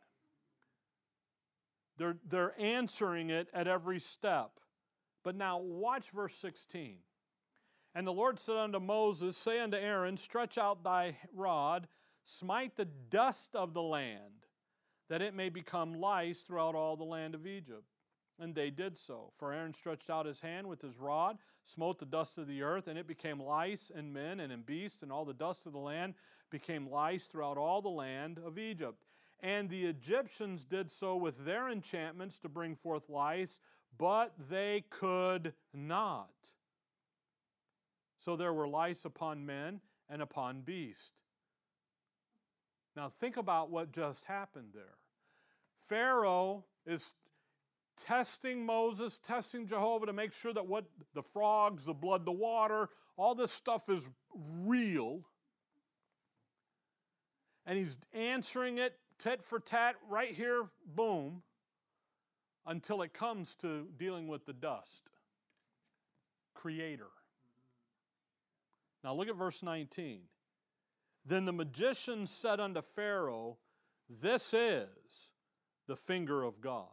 [1.97, 4.59] they're, they're answering it at every step.
[5.23, 6.99] But now, watch verse 16.
[7.95, 11.87] And the Lord said unto Moses, Say unto Aaron, Stretch out thy rod,
[12.25, 14.45] smite the dust of the land,
[15.09, 17.94] that it may become lice throughout all the land of Egypt.
[18.41, 19.33] And they did so.
[19.37, 22.89] For Aaron stretched out his hand with his rod, smote the dust of the earth,
[22.89, 25.79] and it became lice in men and in beasts, and all the dust of the
[25.79, 26.15] land
[26.51, 29.05] became lice throughout all the land of Egypt.
[29.41, 33.61] And the Egyptians did so with their enchantments to bring forth lice,
[33.97, 36.53] but they could not.
[38.19, 41.13] So there were lice upon men and upon beast.
[42.97, 44.97] Now think about what just happened there.
[45.83, 47.15] Pharaoh is
[47.97, 50.85] testing Moses, testing Jehovah to make sure that what
[51.15, 54.09] the frogs, the blood, the water, all this stuff is
[54.65, 55.21] real.
[57.67, 61.43] And he's answering it tit for tat right here, boom,
[62.67, 65.11] until it comes to dealing with the dust.
[66.55, 67.09] Creator.
[69.03, 70.21] Now look at verse 19.
[71.27, 73.57] Then the magician said unto Pharaoh,
[74.09, 75.31] This is
[75.87, 76.89] the finger of God.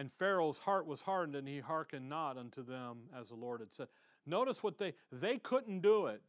[0.00, 3.74] And Pharaoh's heart was hardened, and he hearkened not unto them as the Lord had
[3.74, 3.88] said.
[4.24, 6.22] Notice what they they couldn't do it.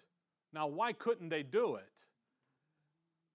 [0.51, 2.05] Now, why couldn't they do it?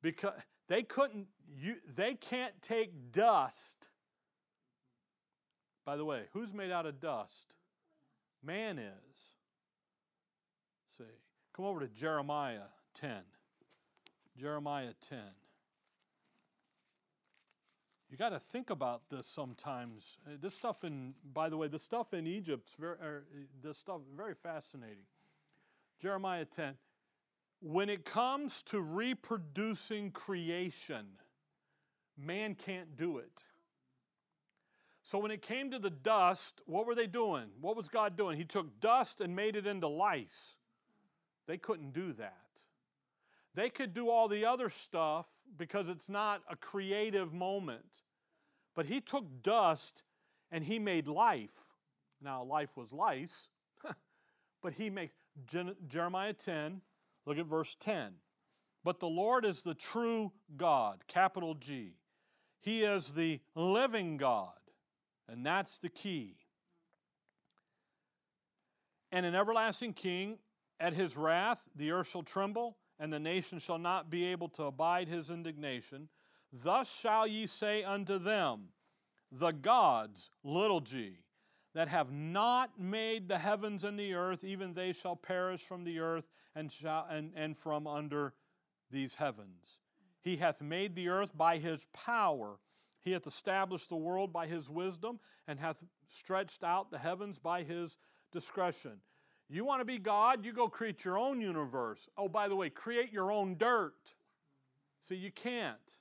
[0.03, 0.35] Because
[0.69, 3.89] they couldn't you they can't take dust.
[5.87, 7.55] By the way, who's made out of dust?
[8.45, 9.17] Man is.
[10.99, 11.05] See.
[11.55, 13.23] Come over to Jeremiah 10.
[14.37, 15.19] Jeremiah 10
[18.11, 20.19] you got to think about this sometimes.
[20.27, 23.79] Uh, this stuff in, by the way, the stuff in Egypt's very, er, uh, this
[23.79, 25.05] stuff very fascinating.
[26.01, 26.75] Jeremiah 10.
[27.61, 31.07] When it comes to reproducing creation,
[32.19, 33.43] man can't do it.
[35.03, 37.47] So when it came to the dust, what were they doing?
[37.61, 38.37] What was God doing?
[38.37, 40.57] He took dust and made it into lice.
[41.47, 42.37] They couldn't do that.
[43.57, 45.27] They could do all the other stuff
[45.57, 48.03] because it's not a creative moment.
[48.75, 50.03] But he took dust
[50.53, 51.75] and he made life.
[52.23, 53.49] Now, life was lice,
[54.63, 55.11] but he made
[55.89, 56.83] Jeremiah 10,
[57.25, 58.13] look at verse 10.
[58.85, 61.95] But the Lord is the true God, capital G.
[62.61, 64.57] He is the living God,
[65.29, 66.37] and that's the key.
[69.11, 70.39] And an everlasting king,
[70.79, 74.65] at his wrath, the earth shall tremble and the nation shall not be able to
[74.65, 76.09] abide his indignation.
[76.53, 78.69] Thus shall ye say unto them,
[79.31, 81.19] The gods, little g,
[81.75, 85.99] that have not made the heavens and the earth, even they shall perish from the
[85.99, 88.33] earth and, shall, and, and from under
[88.91, 89.81] these heavens.
[90.23, 92.57] He hath made the earth by his power.
[93.03, 97.63] He hath established the world by his wisdom, and hath stretched out the heavens by
[97.63, 97.99] his
[98.33, 99.01] discretion.
[99.49, 100.45] You want to be God?
[100.45, 102.09] You go create your own universe.
[102.17, 104.15] Oh, by the way, create your own dirt.
[105.01, 105.99] See, you can't.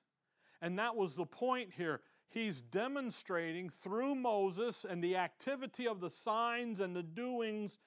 [0.62, 2.02] And that was the point here.
[2.28, 7.78] He's demonstrating through Moses and the activity of the signs and the doings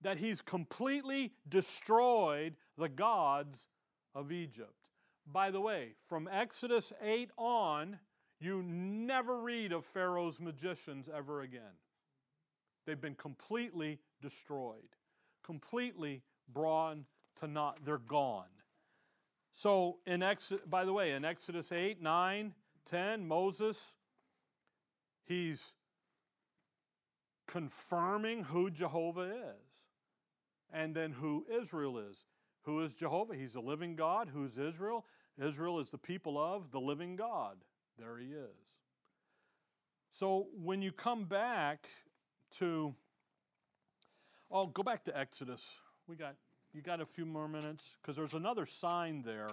[0.00, 3.66] that he's completely destroyed the gods
[4.14, 4.72] of Egypt.
[5.30, 7.98] By the way, from Exodus 8 on,
[8.40, 11.76] you never read of Pharaoh's magicians ever again.
[12.86, 14.96] They've been completely destroyed,
[15.44, 17.04] completely brawn
[17.36, 17.78] to naught.
[17.84, 18.46] They're gone.
[19.52, 22.54] So, in Ex- by the way, in Exodus 8, 9,
[22.84, 23.96] 10, Moses,
[25.24, 25.72] he's
[27.46, 29.76] confirming who Jehovah is
[30.72, 32.26] and then who Israel is.
[32.62, 33.34] Who is Jehovah?
[33.34, 34.28] He's the living God.
[34.32, 35.06] Who's Israel?
[35.42, 37.56] Israel is the people of the living God.
[37.98, 38.66] There he is.
[40.10, 41.86] So when you come back
[42.58, 42.94] to
[44.50, 45.78] Oh, go back to Exodus.
[46.06, 46.34] We got
[46.72, 49.48] you got a few more minutes because there's another sign there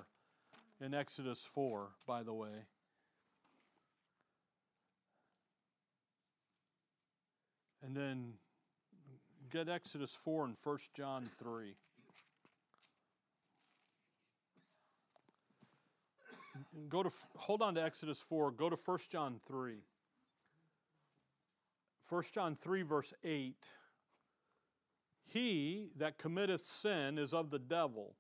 [0.82, 2.50] in Exodus 4, by the way.
[7.84, 8.34] And then
[9.52, 11.76] get Exodus 4 and First John 3.
[16.90, 19.74] Go to hold on to Exodus 4, go to First John 3.
[22.10, 23.56] 1 John 3 verse 8
[25.26, 28.16] he that committeth sin is of the devil,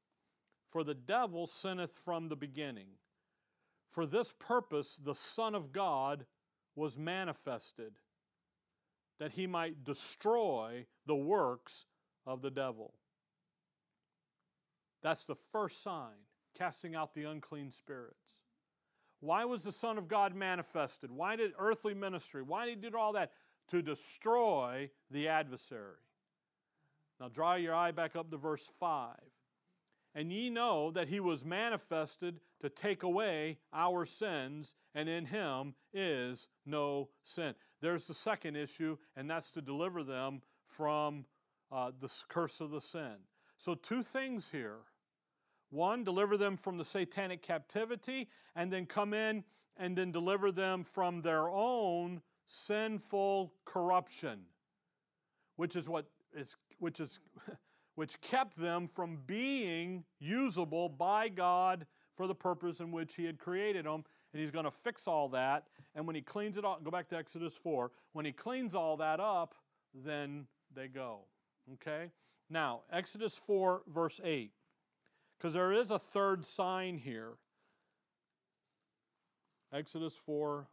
[0.69, 2.87] for the devil sinneth from the beginning.
[3.87, 6.25] For this purpose the Son of God
[6.75, 7.99] was manifested,
[9.19, 11.85] that he might destroy the works
[12.25, 12.93] of the devil.
[15.01, 16.15] That's the first sign,
[16.57, 18.17] casting out the unclean spirits.
[19.21, 21.11] Why was the Son of God manifested?
[21.11, 22.41] Why did earthly ministry?
[22.41, 23.31] Why did he do all that?
[23.69, 25.97] To destroy the adversary.
[27.19, 29.15] Now draw your eye back up to verse 5.
[30.15, 35.75] And ye know that he was manifested to take away our sins, and in him
[35.93, 37.53] is no sin.
[37.81, 41.25] There's the second issue, and that's to deliver them from
[41.69, 43.15] uh, the curse of the sin.
[43.57, 44.79] So, two things here.
[45.69, 49.43] One, deliver them from the satanic captivity, and then come in
[49.75, 54.43] and then deliver them from their own sinful corruption,
[55.57, 57.19] which is what is which, is,
[57.95, 63.39] which kept them from being usable by God for the purpose in which He had
[63.39, 64.03] created them.
[64.33, 65.65] And He's going to fix all that.
[65.93, 67.91] And when He cleans it all, go back to Exodus 4.
[68.13, 69.55] When He cleans all that up,
[69.93, 71.19] then they go.
[71.73, 72.11] Okay?
[72.49, 74.51] Now, Exodus 4, verse 8.
[75.37, 77.33] Because there is a third sign here.
[79.73, 80.67] Exodus 4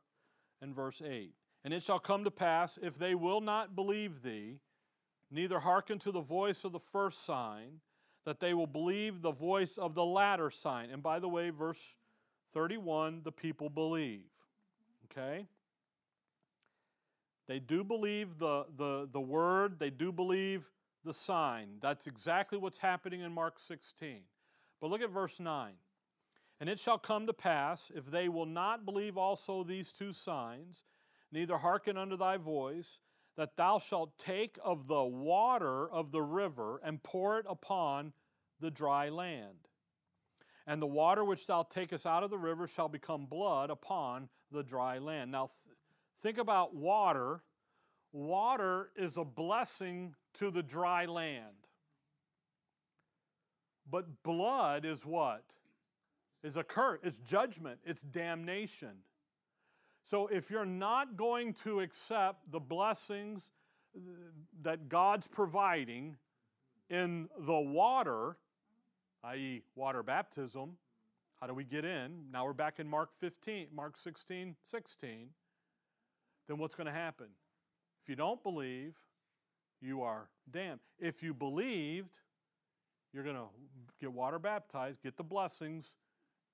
[0.61, 1.33] and verse 8.
[1.65, 4.61] And it shall come to pass, if they will not believe thee,
[5.33, 7.81] neither hearken to the voice of the first sign,
[8.25, 10.91] that they will believe the voice of the latter sign.
[10.91, 11.97] And by the way, verse
[12.53, 14.27] 31 the people believe.
[15.11, 15.47] Okay?
[17.49, 20.71] They do believe the, the, the word, they do believe
[21.05, 21.79] the sign.
[21.81, 24.21] That's exactly what's happening in Mark 16.
[24.81, 25.73] But look at verse 9.
[26.61, 30.85] And it shall come to pass, if they will not believe also these two signs,
[31.33, 33.01] neither hearken unto thy voice,
[33.37, 38.13] that thou shalt take of the water of the river and pour it upon
[38.61, 39.57] the dry land.
[40.67, 44.63] And the water which thou takest out of the river shall become blood upon the
[44.63, 45.33] dry land.
[45.33, 45.77] Now, th-
[46.21, 47.43] think about water.
[48.13, 51.57] Water is a blessing to the dry land.
[53.91, 55.43] But blood is what?
[56.45, 58.97] Is a curse, it's judgment, it's damnation.
[60.05, 63.51] So if you're not going to accept the blessings
[63.97, 64.01] uh,
[64.63, 66.17] that God's providing
[66.91, 68.37] in the water,
[69.25, 70.77] i.e., water baptism,
[71.41, 72.25] how do we get in?
[72.33, 75.29] Now we're back in Mark 15, Mark 16, 16.
[76.49, 77.27] Then what's going to happen?
[78.03, 78.95] If you don't believe,
[79.81, 80.81] you are damned.
[80.99, 82.19] If you believed,
[83.13, 83.47] you're going to
[84.01, 85.95] get water baptized, get the blessings,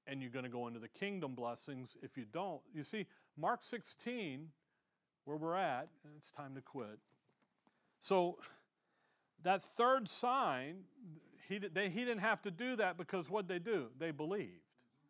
[0.08, 2.60] and you're going to go into the kingdom blessings if you don't.
[2.74, 3.06] You see,
[3.36, 4.48] Mark 16,
[5.26, 6.98] where we're at, it's time to quit.
[8.00, 8.38] So,
[9.42, 10.78] that third sign,
[11.48, 13.86] he, they, he didn't have to do that because what they do?
[13.98, 14.62] They believed.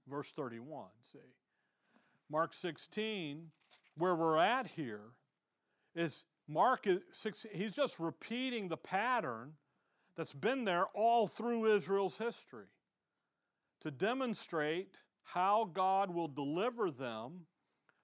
[0.08, 1.18] Verse 31, see.
[2.30, 3.46] Mark 16,
[3.96, 5.00] where we're at here,
[5.94, 9.52] is Mark, 16, he's just repeating the pattern
[10.16, 12.66] that's been there all through Israel's history
[13.80, 14.88] to demonstrate
[15.22, 17.46] how God will deliver them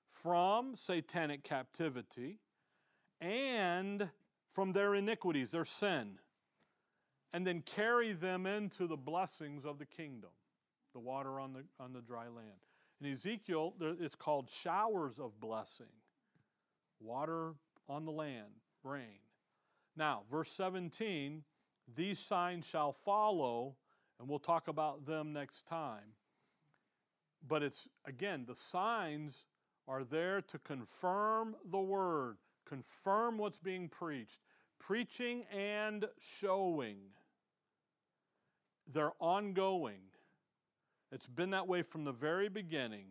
[0.06, 2.38] from satanic captivity
[3.20, 4.08] and
[4.52, 6.12] from their iniquities, their sin,
[7.32, 10.30] and then carry them into the blessings of the kingdom,
[10.92, 12.60] the water on the, on the dry land.
[13.00, 15.86] In Ezekiel, it's called showers of blessing,
[17.00, 17.54] water
[17.88, 18.50] on the land,
[18.84, 19.18] rain.
[19.96, 21.42] Now, verse 17
[21.96, 23.76] these signs shall follow
[24.18, 26.14] and we'll talk about them next time.
[27.46, 29.46] But it's, again, the signs
[29.86, 32.36] are there to confirm the word,
[32.66, 34.40] confirm what's being preached,
[34.78, 36.96] preaching and showing.
[38.90, 40.00] They're ongoing.
[41.12, 43.06] It's been that way from the very beginning.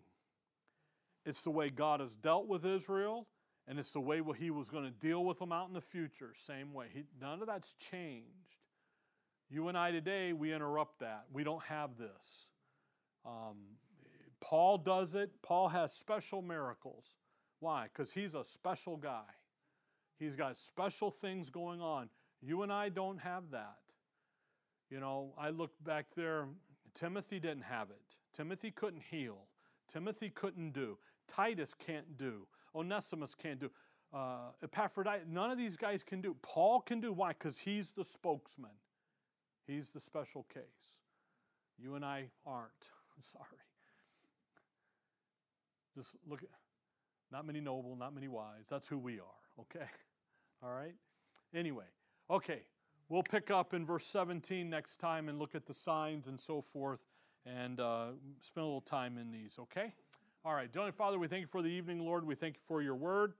[1.25, 3.27] It's the way God has dealt with Israel,
[3.67, 6.31] and it's the way He was going to deal with them out in the future,
[6.35, 6.87] same way.
[6.93, 8.57] He, none of that's changed.
[9.53, 11.25] You and I today, we interrupt that.
[11.31, 12.49] We don't have this.
[13.23, 13.57] Um,
[14.41, 15.29] Paul does it.
[15.43, 17.17] Paul has special miracles.
[17.59, 17.83] Why?
[17.83, 19.25] Because he's a special guy.
[20.17, 22.09] He's got special things going on.
[22.41, 23.75] You and I don't have that.
[24.89, 26.47] You know, I look back there,
[26.95, 28.01] Timothy didn't have it.
[28.33, 29.37] Timothy couldn't heal.
[29.87, 30.97] Timothy couldn't do.
[31.27, 32.47] Titus can't do.
[32.73, 33.69] Onesimus can't do.
[34.11, 36.35] Uh, Epaphroditus, none of these guys can do.
[36.41, 37.13] Paul can do.
[37.13, 37.29] Why?
[37.33, 38.71] Because he's the spokesman.
[39.67, 40.97] He's the special case.
[41.79, 42.89] You and I aren't.
[43.15, 43.45] I'm sorry.
[45.95, 46.49] Just look at
[47.31, 48.65] not many noble, not many wise.
[48.69, 49.85] That's who we are, okay?
[50.63, 50.95] All right?
[51.53, 51.85] Anyway,
[52.29, 52.63] okay.
[53.09, 56.61] We'll pick up in verse 17 next time and look at the signs and so
[56.61, 56.99] forth
[57.45, 58.07] and uh,
[58.41, 59.93] spend a little time in these, okay?
[60.43, 60.71] All right.
[60.71, 62.25] Dear Father, we thank you for the evening, Lord.
[62.25, 63.33] We thank you for your word.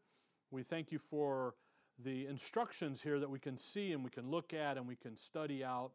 [0.52, 1.56] We thank you for
[2.04, 5.16] the instructions here that we can see and we can look at and we can
[5.16, 5.92] study out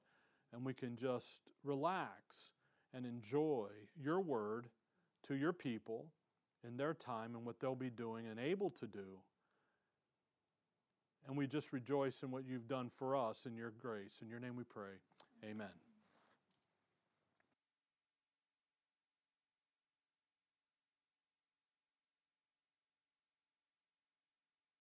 [0.53, 2.53] and we can just relax
[2.94, 3.66] and enjoy
[4.01, 4.68] your word
[5.26, 6.07] to your people
[6.66, 9.18] in their time and what they'll be doing and able to do.
[11.26, 14.18] And we just rejoice in what you've done for us in your grace.
[14.22, 15.01] In your name we pray.
[15.44, 15.88] Amen.